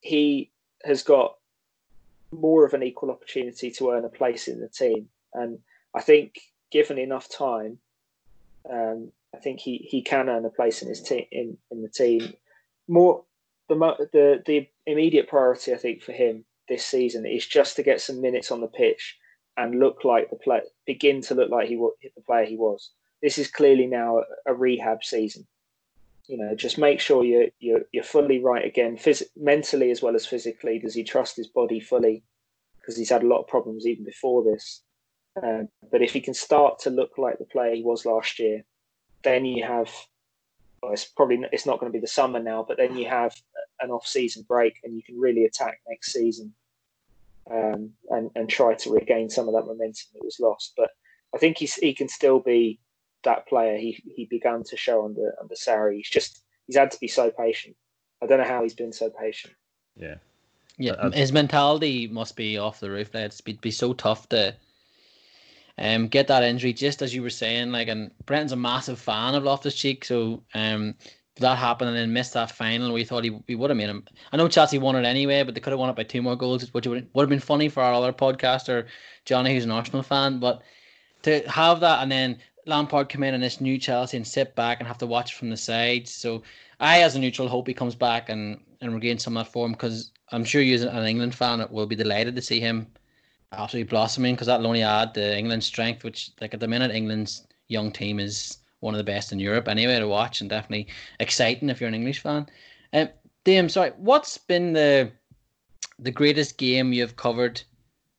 [0.00, 0.50] he
[0.84, 1.36] has got
[2.32, 5.08] more of an equal opportunity to earn a place in the team.
[5.32, 5.60] And
[5.94, 6.40] I think
[6.72, 7.78] given enough time,
[8.68, 11.88] um, I think he, he can earn a place in his team in, in the
[11.88, 12.34] team.
[12.88, 13.22] More
[13.68, 18.00] the the the immediate priority I think for him this season is just to get
[18.00, 19.16] some minutes on the pitch
[19.56, 22.90] and look like the play begin to look like he the player he was.
[23.22, 25.46] This is clearly now a, rehab season.
[26.26, 30.14] You know, just make sure you're you're, you're fully right again, phys- mentally as well
[30.14, 30.78] as physically.
[30.78, 32.22] Does he trust his body fully?
[32.80, 34.82] Because he's had a lot of problems even before this.
[35.42, 38.64] Um, but if he can start to look like the player he was last year,
[39.22, 39.90] then you have.
[40.82, 43.34] Well, it's probably it's not going to be the summer now, but then you have
[43.80, 46.52] an off-season break and you can really attack next season
[47.50, 50.74] um, and and try to regain some of that momentum that was lost.
[50.76, 50.90] But
[51.34, 52.78] I think he's, he can still be
[53.24, 55.96] that player he he began to show under under Sarri.
[55.96, 57.76] He's just he's had to be so patient.
[58.22, 59.54] I don't know how he's been so patient.
[59.96, 60.16] Yeah.
[60.78, 63.14] Yeah, uh, his mentality must be off the roof.
[63.14, 64.54] Like, it's be, be so tough to
[65.78, 67.72] um, get that injury, just as you were saying.
[67.72, 70.94] Like, and Brendan's a massive fan of Loftus Cheek, so um,
[71.38, 74.04] that happened and then missed that final, we thought he, he would have made him.
[74.32, 76.36] I know Chelsea won it anyway, but they could have won it by two more
[76.36, 78.86] goals, which would, would have been funny for our other podcaster,
[79.24, 80.38] Johnny, who's an Arsenal fan.
[80.40, 80.62] But
[81.22, 84.80] to have that and then Lampard come in in this new Chelsea and sit back
[84.80, 86.08] and have to watch from the side.
[86.08, 86.42] So
[86.80, 89.72] I, as a neutral, hope he comes back and, and regains some of that form
[89.72, 92.86] because I'm sure you, as an England fan, will be delighted to see him
[93.56, 97.46] absolutely blossoming because that'll only add to England's strength, which, like, at the minute, England's
[97.68, 100.86] young team is one of the best in Europe anyway to watch and definitely
[101.20, 102.46] exciting if you're an English fan.
[102.92, 103.08] Um,
[103.44, 105.10] Dame, sorry, what's been the
[105.98, 107.62] the greatest game you've covered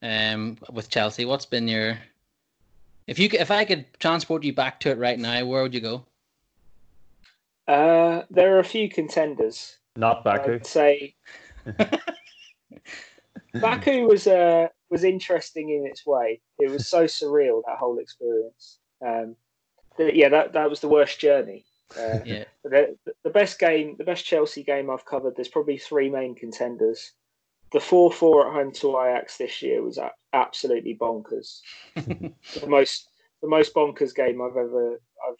[0.02, 1.26] um, with Chelsea?
[1.26, 1.98] What's been your
[3.08, 5.82] if you if I could transport you back to it right now, where would you
[5.82, 6.06] go?
[7.68, 9.78] Uh, there are a few contenders.
[9.96, 10.56] Not Baku.
[10.56, 11.16] I'd say
[13.54, 16.42] Baku was uh, was interesting in its way.
[16.60, 18.80] It was so surreal that whole experience.
[19.06, 19.36] Um,
[20.00, 21.66] yeah, that that was the worst journey.
[21.98, 22.44] Uh, yeah.
[22.64, 25.36] The, the best game, the best Chelsea game I've covered.
[25.36, 27.14] There's probably three main contenders.
[27.72, 30.00] The four four at home to Ajax this year was
[30.34, 31.60] absolutely bonkers.
[31.96, 33.10] the most
[33.42, 35.36] the most bonkers game I've ever I've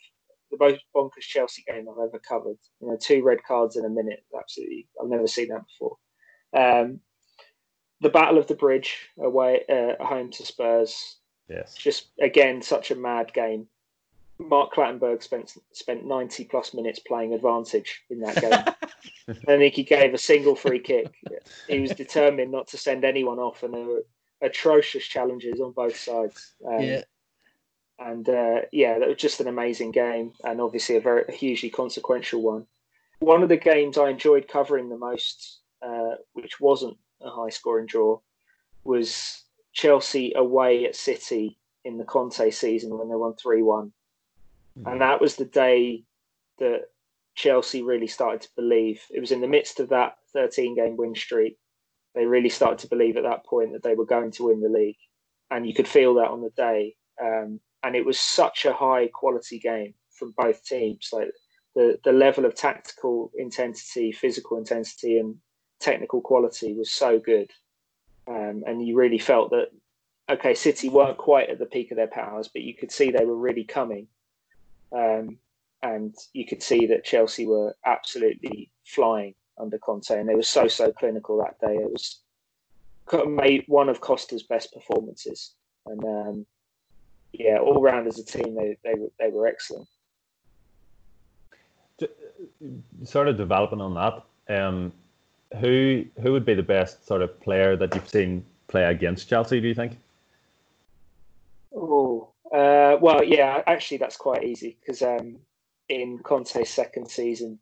[0.52, 2.58] the most bonkers Chelsea game I've ever covered.
[2.82, 4.24] You know, two red cards in a minute.
[4.38, 5.98] Absolutely, I've never seen that before.
[6.54, 7.02] Um,
[8.02, 11.18] the Battle of the Bridge away uh, home to Spurs.
[11.50, 11.76] Yes.
[11.76, 13.68] Just again, such a mad game.
[14.40, 19.34] Mark Clattenburg spent spent 90 plus minutes playing advantage in that game.
[19.48, 21.14] I think he gave a single free kick.
[21.68, 24.06] He was determined not to send anyone off, and there were
[24.42, 26.54] atrocious challenges on both sides.
[26.66, 27.02] Um, yeah.
[28.00, 31.72] And uh, yeah, that was just an amazing game, and obviously a very a hugely
[31.72, 32.68] consequential one.
[33.20, 37.88] One of the games I enjoyed covering the most, uh, which wasn't a high scoring
[37.88, 38.20] draw,
[38.84, 39.44] was
[39.74, 43.92] Chelsea away at City in the Conte season when they won 3 1
[44.86, 46.04] and that was the day
[46.60, 46.84] that
[47.36, 49.02] Chelsea really started to believe.
[49.10, 51.58] It was in the midst of that 13 game win streak.
[52.16, 54.70] They really started to believe at that point that they were going to win the
[54.70, 54.98] league.
[55.50, 56.96] And you could feel that on the day.
[57.22, 61.10] Um, and it was such a high quality game from both teams.
[61.12, 61.30] Like
[61.76, 65.36] the, the level of tactical intensity, physical intensity, and
[65.80, 67.52] technical quality was so good.
[68.28, 69.70] Um, and you really felt that,
[70.30, 73.26] okay, City weren't quite at the peak of their powers, but you could see they
[73.26, 74.08] were really coming.
[74.92, 75.38] Um,
[75.84, 80.68] and you could see that Chelsea were absolutely flying under Conte, and they were so
[80.68, 81.76] so clinical that day.
[81.76, 82.22] It was
[83.28, 85.54] made one of Costa's best performances,
[85.86, 86.46] and um,
[87.32, 89.88] yeah, all round as a team, they they were they were excellent.
[93.04, 94.94] Sort of developing on that, um,
[95.60, 99.62] who who would be the best sort of player that you've seen play against Chelsea?
[99.62, 99.98] Do you think?
[101.74, 105.38] Oh, uh, well, yeah, actually, that's quite easy because um,
[105.90, 107.60] in Conte's second season,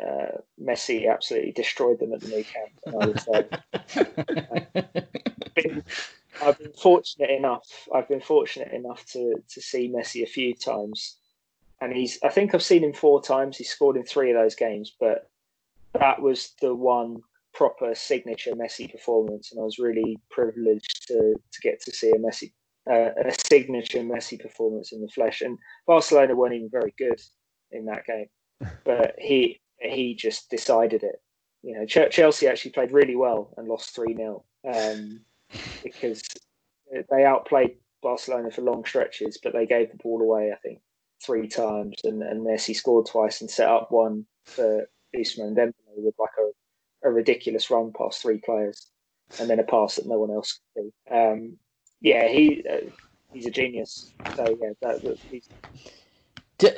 [0.00, 2.72] uh, Messi absolutely destroyed them at the Nou Camp.
[2.86, 3.46] I would say.
[5.54, 5.84] been,
[6.42, 7.88] I've been fortunate enough.
[7.94, 11.16] I've been fortunate enough to to see Messi a few times,
[11.80, 12.18] and he's.
[12.22, 13.56] I think I've seen him four times.
[13.56, 15.30] He scored in three of those games, but
[15.98, 17.22] that was the one
[17.54, 22.18] proper signature Messi performance, and I was really privileged to to get to see a
[22.18, 22.52] Messi
[22.88, 25.40] uh, a signature Messi performance in the flesh.
[25.40, 27.20] And Barcelona weren't even very good
[27.72, 28.28] in that game,
[28.84, 31.20] but he he just decided it.
[31.62, 35.20] You know, Ch- Chelsea actually played really well and lost three 0 um,
[35.82, 36.22] because
[37.10, 40.52] they outplayed Barcelona for long stretches, but they gave the ball away.
[40.52, 40.80] I think
[41.24, 44.86] three times, and, and Messi scored twice and set up one for
[45.16, 45.72] Ousmane Dembele
[46.04, 48.88] with like a, a ridiculous run past three players,
[49.40, 51.14] and then a pass that no one else could do.
[51.14, 51.56] Um,
[52.00, 52.90] yeah, he uh,
[53.32, 54.12] he's a genius.
[54.34, 55.48] So yeah, that, that he's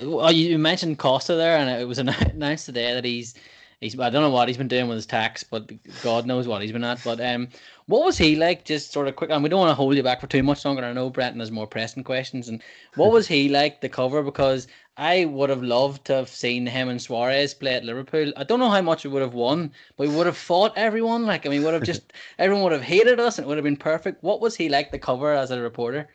[0.02, 3.34] well, you mentioned Costa there, and it was announced today that he's
[3.80, 5.70] he's I don't know what he's been doing with his tax, but
[6.02, 7.02] God knows what he's been at.
[7.04, 7.48] But um,
[7.86, 8.64] what was he like?
[8.64, 10.64] Just sort of quick, and we don't want to hold you back for too much
[10.64, 10.84] longer.
[10.84, 12.48] I know Brendan has more pressing questions.
[12.48, 12.62] And
[12.96, 14.22] what was he like the cover?
[14.22, 14.66] Because
[14.98, 18.32] I would have loved to have seen him and Suarez play at Liverpool.
[18.36, 21.24] I don't know how much we would have won, but we would have fought everyone.
[21.24, 23.64] Like I mean, would have just everyone would have hated us, and it would have
[23.64, 24.24] been perfect.
[24.24, 26.08] What was he like the cover as a reporter?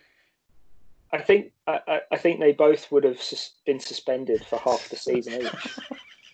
[1.14, 4.98] I think I, I think they both would have sus- been suspended for half the
[4.98, 5.80] season each.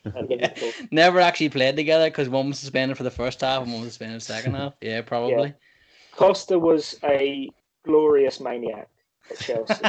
[0.29, 0.53] yeah.
[0.91, 3.91] Never actually played together because one was suspended for the first half and one was
[3.91, 4.73] suspended for the second half.
[4.81, 5.49] Yeah, probably.
[5.49, 6.15] Yeah.
[6.15, 7.49] Costa was a
[7.83, 8.89] glorious maniac
[9.29, 9.85] at Chelsea.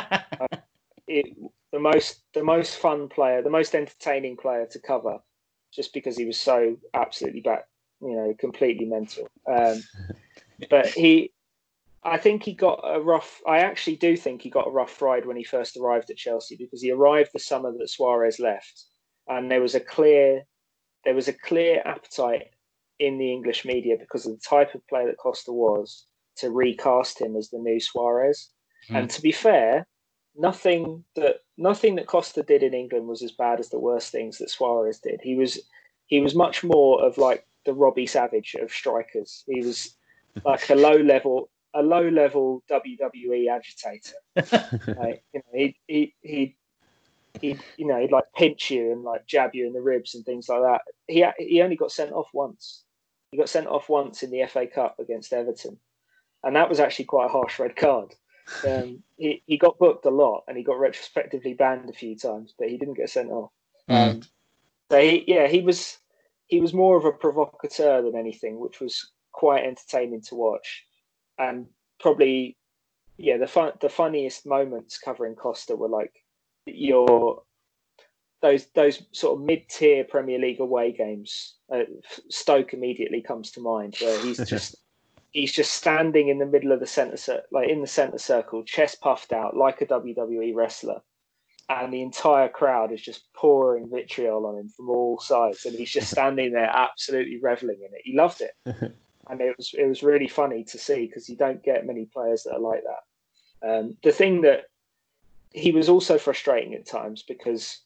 [1.11, 1.37] It,
[1.73, 5.19] the most the most fun player, the most entertaining player to cover,
[5.75, 7.65] just because he was so absolutely back,
[8.01, 9.29] you know, completely mental.
[9.47, 9.83] Um,
[10.71, 11.33] but he
[12.03, 13.41] I think he got a rough.
[13.47, 16.57] I actually do think he got a rough ride when he first arrived at Chelsea
[16.57, 18.85] because he arrived the summer that Suarez left,
[19.29, 20.45] and there was a clear,
[21.05, 22.49] there was a clear appetite
[23.01, 26.07] in the English media because of the type of player that Costa was
[26.37, 28.51] to recast him as the new Suarez.
[28.89, 28.97] Mm.
[28.97, 29.87] And to be fair,
[30.37, 34.39] nothing that nothing that Costa did in England was as bad as the worst things
[34.39, 35.21] that Suarez did.
[35.23, 35.61] He was
[36.07, 39.45] he was much more of like the Robbie Savage of strikers.
[39.47, 39.97] He was
[40.45, 44.17] like a low level a low level WWE agitator.
[45.01, 46.57] like, you know, he he he
[47.41, 50.25] he you know he'd like pinch you and like jab you in the ribs and
[50.25, 50.83] things like that.
[51.07, 52.85] He he only got sent off once.
[53.31, 55.79] He got sent off once in the FA Cup against Everton,
[56.43, 58.15] and that was actually quite a harsh red card.
[58.67, 62.55] Um, he he got booked a lot and he got retrospectively banned a few times,
[62.59, 63.51] but he didn't get sent off.
[63.89, 64.11] Mm.
[64.11, 64.23] Um,
[64.91, 65.99] so he, yeah, he was
[66.49, 70.85] he was more of a provocateur than anything, which was quite entertaining to watch
[71.41, 71.67] and
[71.99, 72.57] probably
[73.17, 76.13] yeah the fun the funniest moments covering Costa were like
[76.67, 77.43] your
[78.43, 81.57] those those sort of mid tier Premier League away games.
[81.73, 81.83] Uh,
[82.29, 84.77] Stoke immediately comes to mind where he's just
[85.31, 89.01] he's just standing in the middle of the center like in the center circle, chest
[89.01, 91.01] puffed out like a WWE wrestler.
[91.69, 95.91] And the entire crowd is just pouring vitriol on him from all sides, and he's
[95.91, 98.03] just standing there, absolutely reveling in it.
[98.05, 98.53] He loved it.
[99.31, 102.43] and it was it was really funny to see because you don't get many players
[102.43, 103.69] that are like that.
[103.69, 104.65] Um, the thing that
[105.53, 107.79] he was also frustrating at times because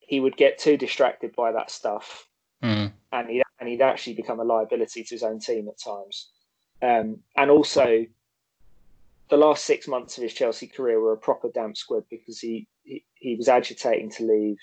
[0.00, 2.26] he would get too distracted by that stuff,
[2.62, 2.92] mm.
[3.12, 6.30] and he and he'd actually become a liability to his own team at times.
[6.80, 8.06] Um, and also,
[9.30, 12.66] the last six months of his Chelsea career were a proper damp squib because he,
[12.82, 14.58] he, he was agitating to leave,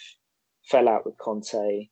[0.64, 1.90] fell out with Conte,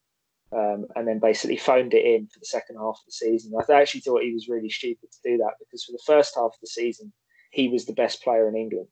[0.51, 3.53] um, and then basically phoned it in for the second half of the season.
[3.55, 6.53] I actually thought he was really stupid to do that because for the first half
[6.53, 7.11] of the season,
[7.51, 8.87] he was the best player in England.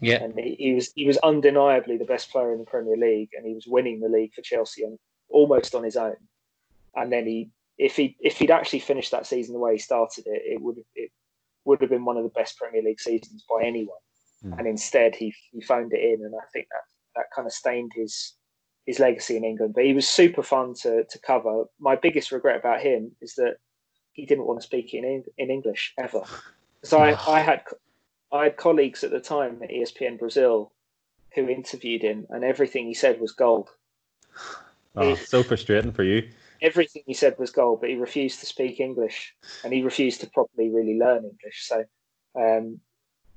[0.00, 3.30] Yeah, and he, he was he was undeniably the best player in the Premier League,
[3.36, 4.98] and he was winning the league for Chelsea and
[5.30, 6.16] almost on his own.
[6.94, 10.26] And then he, if he if he'd actually finished that season the way he started
[10.26, 11.10] it, it would it
[11.64, 13.98] would have been one of the best Premier League seasons by anyone.
[14.44, 14.58] Mm.
[14.58, 16.82] And instead, he he phoned it in, and I think that
[17.16, 18.34] that kind of stained his
[18.86, 19.74] his legacy in England.
[19.74, 21.64] But he was super fun to to cover.
[21.78, 23.56] My biggest regret about him is that
[24.12, 26.22] he didn't want to speak in in English ever.
[26.82, 27.62] So I, I had
[28.30, 30.72] I had colleagues at the time at ESPN Brazil
[31.34, 33.70] who interviewed him, and everything he said was gold.
[34.94, 36.28] Oh, so frustrating for you.
[36.62, 39.34] Everything he said was gold, but he refused to speak English,
[39.64, 41.66] and he refused to properly really learn English.
[41.66, 41.84] So,
[42.34, 42.80] um,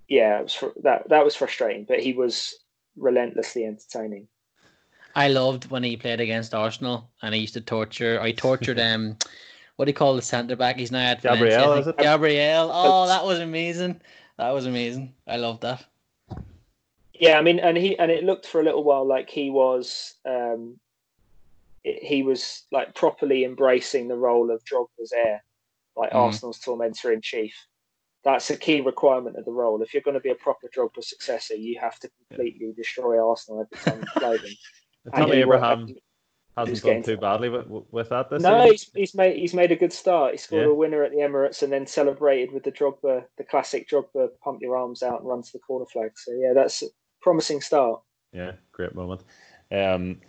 [0.08, 1.86] yeah, was, that that was frustrating.
[1.86, 2.56] But he was
[2.98, 4.28] relentlessly entertaining.
[5.16, 8.20] I loved when he played against Arsenal and he used to torture.
[8.22, 9.18] I tortured um,
[9.76, 10.78] what do you call the centre back?
[10.78, 11.74] He's now at Gabriel.
[11.74, 11.98] Is it?
[11.98, 12.70] Gabriel.
[12.74, 14.02] Oh, that was amazing.
[14.38, 15.14] That was amazing.
[15.28, 15.86] I loved that.
[17.14, 20.16] Yeah, I mean, and he and it looked for a little while like he was,
[20.26, 20.80] um,
[21.84, 25.44] he was like properly embracing the role of Drogba's heir,
[25.96, 26.16] like mm.
[26.16, 27.54] Arsenal's tormentor in chief.
[28.24, 29.82] That's a key requirement of the role.
[29.82, 33.66] If you're going to be a proper Drogba successor, you have to completely destroy Arsenal
[33.66, 35.14] every time you play them.
[35.16, 35.96] Tammy Abraham
[36.58, 39.76] hasn't done too badly with, with that this No, he's, he's, made he's made a
[39.76, 40.32] good start.
[40.34, 40.70] He scored yeah.
[40.70, 44.62] a winner at the Emirates and then celebrated with the Drogba, the classic Drogba pump
[44.62, 46.12] your arms out and run to the corner flag.
[46.16, 46.88] So yeah, that's a
[47.22, 48.02] promising start.
[48.34, 49.22] Yeah, great moment.
[49.72, 50.20] Um,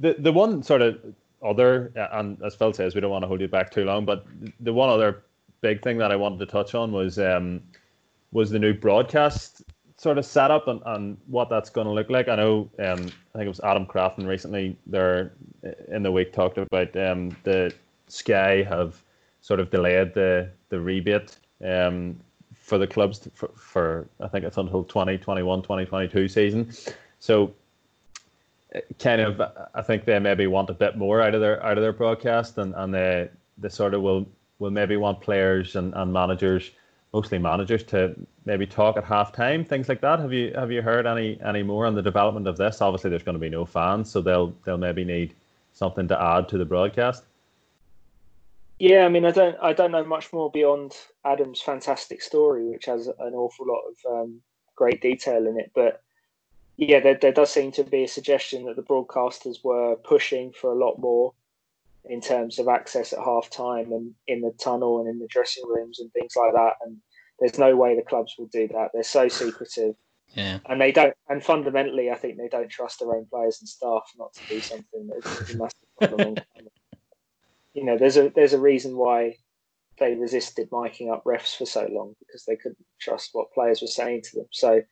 [0.00, 0.98] the the one sort of
[1.42, 4.26] other, and as Phil says, we don't want to hold you back too long, but
[4.60, 5.22] the one other
[5.60, 7.62] big thing that I wanted to touch on was um,
[8.32, 9.62] was the new broadcast
[9.96, 12.28] sort of setup and, and what that's going to look like.
[12.28, 13.00] I know, um,
[13.34, 15.32] I think it was Adam Crafton recently there
[15.88, 17.72] in the week talked about um, the
[18.06, 19.02] Sky have
[19.40, 22.18] sort of delayed the the rebate um,
[22.54, 26.72] for the clubs to, for, for I think it's until 2021 2022 season.
[27.18, 27.52] So
[28.98, 29.40] kind of
[29.74, 32.58] I think they maybe want a bit more out of their out of their broadcast
[32.58, 34.26] and, and they they sort of will
[34.58, 36.70] will maybe want players and, and managers
[37.14, 38.14] mostly managers to
[38.44, 40.18] maybe talk at half time, things like that.
[40.18, 42.80] Have you have you heard any any more on the development of this?
[42.80, 45.34] Obviously there's going to be no fans, so they'll they'll maybe need
[45.72, 47.24] something to add to the broadcast.
[48.78, 52.84] Yeah, I mean, I don't, I don't know much more beyond Adam's fantastic story, which
[52.84, 54.40] has an awful lot of um,
[54.76, 55.72] great detail in it.
[55.74, 56.02] But
[56.78, 60.70] yeah, there, there does seem to be a suggestion that the broadcasters were pushing for
[60.70, 61.34] a lot more
[62.04, 65.64] in terms of access at half time and in the tunnel and in the dressing
[65.66, 66.74] rooms and things like that.
[66.84, 66.98] And
[67.40, 68.90] there's no way the clubs will do that.
[68.94, 69.96] They're so secretive.
[70.34, 70.60] Yeah.
[70.66, 74.12] And they don't, and fundamentally, I think they don't trust their own players and staff
[74.16, 76.36] not to do something that's a massive problem.
[77.74, 79.36] you know, there's a there's a reason why
[79.98, 83.88] they resisted miking up refs for so long because they couldn't trust what players were
[83.88, 84.46] saying to them.
[84.52, 84.82] So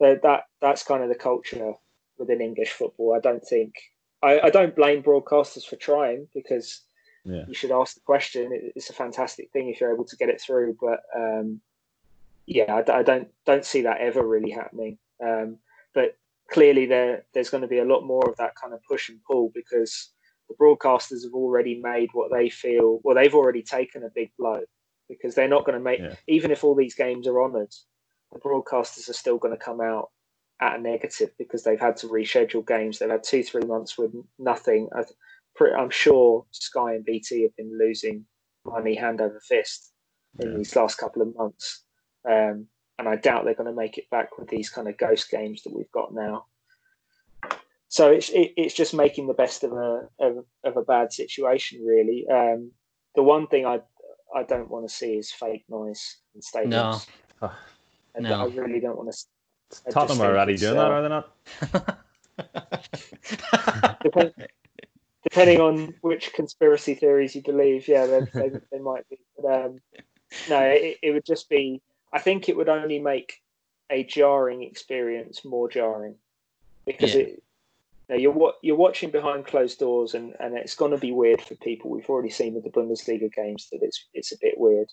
[0.00, 1.74] that that that's kind of the culture
[2.18, 3.14] within English football.
[3.14, 3.74] I don't think
[4.22, 6.82] I, I don't blame broadcasters for trying because
[7.24, 7.44] yeah.
[7.46, 8.52] you should ask the question.
[8.52, 11.60] It, it's a fantastic thing if you're able to get it through, but um,
[12.46, 14.98] yeah, I, I, don't don't see that ever really happening.
[15.22, 15.58] Um,
[15.94, 16.16] but
[16.50, 19.22] clearly, there there's going to be a lot more of that kind of push and
[19.24, 20.10] pull because
[20.48, 23.00] the broadcasters have already made what they feel.
[23.02, 24.62] Well, they've already taken a big blow
[25.08, 26.14] because they're not going to make yeah.
[26.28, 27.74] even if all these games are honoured,
[28.32, 30.10] the broadcasters are still going to come out
[30.60, 32.98] at a negative because they've had to reschedule games.
[32.98, 34.88] They've had two, three months with nothing.
[35.60, 38.24] I'm sure Sky and BT have been losing
[38.64, 39.92] money hand over fist
[40.38, 40.56] in yeah.
[40.58, 41.84] these last couple of months.
[42.28, 42.66] Um,
[42.98, 45.62] and I doubt they're going to make it back with these kind of ghost games
[45.62, 46.44] that we've got now.
[47.88, 51.84] So it's it, it's just making the best of a of, of a bad situation,
[51.84, 52.24] really.
[52.32, 52.70] Um,
[53.16, 53.80] the one thing I
[54.34, 57.06] I don't want to see is fake noise in stadiums.
[57.42, 57.50] No,
[58.18, 58.42] no.
[58.42, 59.18] I really don't want to
[59.90, 61.32] Tottenham are already doing that, are they not?
[64.02, 64.34] Depend,
[65.22, 69.18] depending on which conspiracy theories you believe, yeah, they, they, they might be.
[69.36, 69.80] But, um,
[70.48, 71.82] no, it, it would just be.
[72.12, 73.40] I think it would only make
[73.90, 76.16] a jarring experience more jarring
[76.84, 77.22] because yeah.
[77.22, 77.42] it.
[78.08, 81.40] You know, you're you're watching behind closed doors, and, and it's going to be weird
[81.40, 81.90] for people.
[81.90, 84.88] We've already seen with the Bundesliga games that it's it's a bit weird.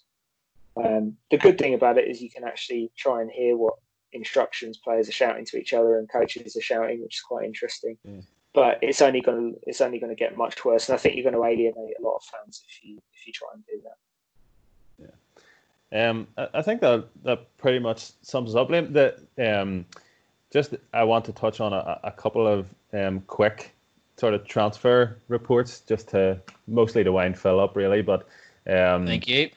[0.84, 3.75] Um, the good thing about it is you can actually try and hear what
[4.13, 7.97] instructions players are shouting to each other and coaches are shouting, which is quite interesting.
[8.03, 8.21] Yeah.
[8.53, 11.15] But it's only going to it's only going to get much worse, and I think
[11.15, 13.82] you're going to alienate a lot of fans if you if you try and do
[13.84, 15.13] that.
[15.91, 18.69] Yeah, um, I think that that pretty much sums up.
[18.69, 19.86] That um,
[20.51, 23.75] just I want to touch on a, a couple of um, quick
[24.15, 28.01] sort of transfer reports, just to mostly to wind Phil up, really.
[28.01, 28.21] But
[28.65, 29.51] um, thank you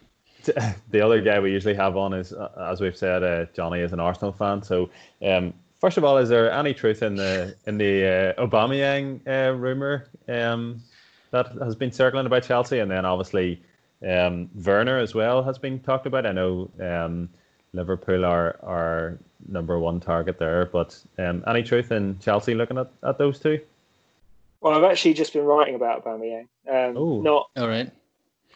[0.91, 3.93] the other guy we usually have on is, uh, as we've said, uh, Johnny is
[3.93, 4.63] an Arsenal fan.
[4.63, 4.91] So,
[5.23, 9.57] um, first of all, is there any truth in the in the uh, Aubameyang uh,
[9.57, 10.81] rumor um,
[11.31, 13.63] that has been circling about Chelsea, and then obviously
[14.07, 16.27] um, Werner as well has been talked about.
[16.27, 17.29] I know um,
[17.73, 19.19] Liverpool are our
[19.49, 23.61] number one target there, but um, any truth in Chelsea looking at, at those two?
[24.61, 26.49] Well, I've actually just been writing about Aubameyang.
[26.71, 27.91] Um, not all right.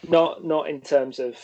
[0.09, 1.39] Not not in terms of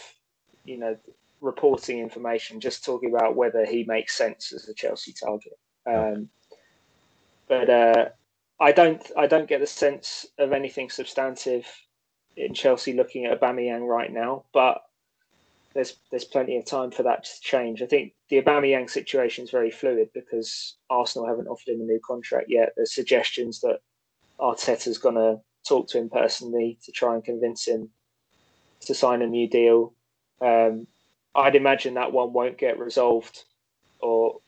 [0.65, 0.97] you know,
[1.41, 5.59] reporting information, just talking about whether he makes sense as a Chelsea target.
[5.87, 6.29] Um,
[7.49, 8.09] but uh,
[8.61, 11.67] I don't, I don't get the sense of anything substantive
[12.37, 14.45] in Chelsea looking at Aubameyang right now.
[14.53, 14.83] But
[15.75, 17.83] there's there's plenty of time for that to change.
[17.83, 22.01] I think the Aubameyang situation is very fluid because Arsenal haven't offered him a new
[22.05, 22.73] contract yet.
[22.77, 23.81] There's suggestions that
[24.41, 27.91] Arteta's going to talk to him personally to try and convince him
[28.81, 29.95] to sign a new deal.
[30.41, 30.87] Um,
[31.35, 33.45] I'd imagine that one won't get resolved
[34.01, 34.41] or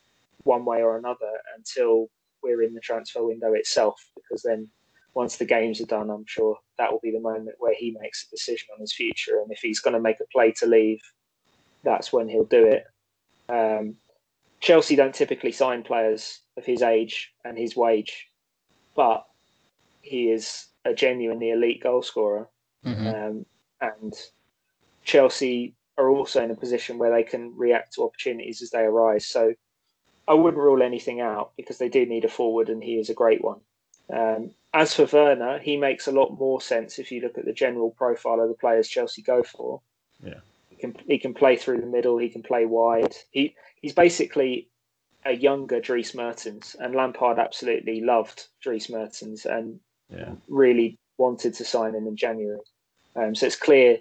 [0.45, 2.09] one way or another until
[2.43, 4.69] we're in the transfer window itself, because then
[5.15, 8.27] once the games are done, I'm sure that will be the moment where he makes
[8.27, 9.41] a decision on his future.
[9.41, 11.01] And if he's going to make a play to leave,
[11.85, 12.85] that's when he'll do it.
[13.49, 13.97] Um,
[14.61, 18.29] Chelsea don't typically sign players of his age and his wage,
[18.95, 19.25] but
[20.01, 22.49] he is a genuinely elite goal scorer.
[22.85, 23.07] Mm-hmm.
[23.07, 23.47] Um,
[23.81, 24.15] and
[25.05, 29.27] Chelsea are also in a position where they can react to opportunities as they arise.
[29.27, 29.55] So
[30.27, 33.15] I wouldn't rule anything out because they do need a forward, and he is a
[33.15, 33.61] great one.
[34.13, 37.53] Um, as for Werner, he makes a lot more sense if you look at the
[37.53, 39.81] general profile of the players Chelsea go for.
[40.23, 40.41] Yeah,
[40.71, 42.19] he can he can play through the middle.
[42.19, 43.15] He can play wide.
[43.31, 44.69] He he's basically
[45.25, 49.79] a younger Dries Mertens, and Lampard absolutely loved Dries Mertens and
[50.09, 50.33] yeah.
[50.49, 52.61] really wanted to sign him in January.
[53.15, 53.99] Um, so it's clear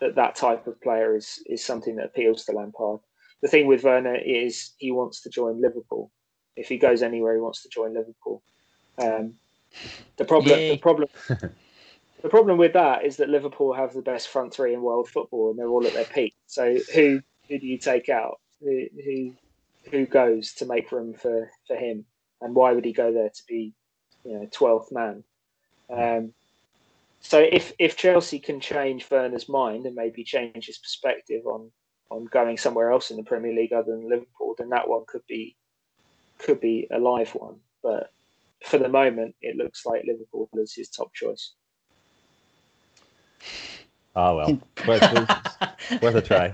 [0.00, 3.00] that that type of player is is something that appeals to Lampard.
[3.42, 6.10] the thing with Werner is he wants to join Liverpool.
[6.56, 8.42] If he goes anywhere, he wants to join Liverpool.
[8.98, 9.34] Um,
[10.16, 10.70] the problem, Yay.
[10.70, 14.82] the problem, the problem with that is that Liverpool have the best front three in
[14.82, 16.34] world football, and they're all at their peak.
[16.46, 18.40] So who who do you take out?
[18.60, 19.34] Who who,
[19.90, 22.04] who goes to make room for, for him?
[22.40, 23.72] And why would he go there to be,
[24.24, 25.22] you know, twelfth man?
[25.90, 26.32] Um,
[27.20, 31.70] so if if Chelsea can change Werner's mind and maybe change his perspective on
[32.10, 35.26] on going somewhere else in the Premier League other than Liverpool, then that one could
[35.28, 35.56] be
[36.38, 37.56] could be a live one.
[37.82, 38.10] But
[38.64, 41.52] for the moment, it looks like Liverpool is his top choice.
[44.16, 45.12] Ah well, worth,
[46.02, 46.52] worth a try.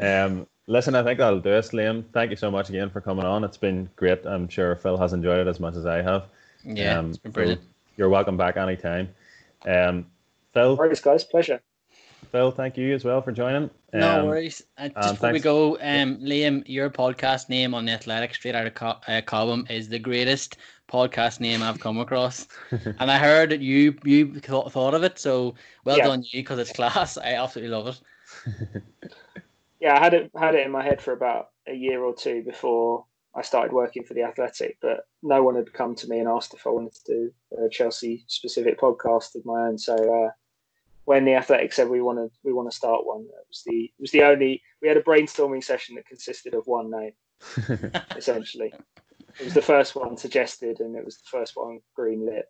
[0.00, 2.04] um, listen, I think that'll do us, Liam.
[2.12, 3.42] Thank you so much again for coming on.
[3.42, 4.24] It's been great.
[4.26, 6.26] I'm sure Phil has enjoyed it as much as I have.
[6.62, 7.62] Yeah, um, it's been brilliant.
[7.62, 9.08] So you're welcome back anytime.
[9.66, 10.06] Um,
[10.52, 10.76] Phil.
[10.76, 11.24] Thanks, guys.
[11.24, 11.60] Pleasure.
[12.32, 13.70] Phil, thank you as well for joining.
[13.92, 14.62] Um, no worries.
[14.76, 18.66] Uh, just before we go, um, Liam, your podcast name on the Athletic Straight Out
[18.66, 20.56] of Co- uh, Cobham is the greatest
[20.88, 25.18] podcast name I've come across, and I heard that you you thought, thought of it.
[25.18, 26.04] So well yeah.
[26.04, 27.16] done you because it's class.
[27.16, 28.82] I absolutely love it.
[29.80, 32.42] yeah, I had it had it in my head for about a year or two
[32.42, 33.04] before
[33.36, 36.54] I started working for the Athletic, but no one had come to me and asked
[36.54, 37.32] if I wanted to do
[37.64, 39.76] a Chelsea specific podcast of my own.
[39.76, 40.30] So uh,
[41.04, 43.84] when the Athletic said we want to we want to start one, it was the
[43.84, 47.12] it was the only we had a brainstorming session that consisted of one name,
[48.16, 48.72] essentially.
[49.38, 52.46] It was the first one suggested, and it was the first one green lit.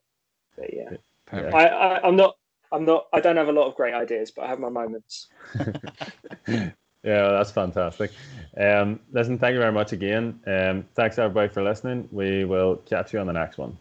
[0.57, 0.97] But yeah,
[1.33, 2.37] I, I, I'm not
[2.71, 5.29] I'm not I don't have a lot of great ideas, but I have my moments.
[7.07, 8.11] yeah, that's fantastic.
[8.59, 10.41] Um, listen, thank you very much again.
[10.47, 12.09] Um, thanks everybody for listening.
[12.11, 13.79] We will catch you on the next one.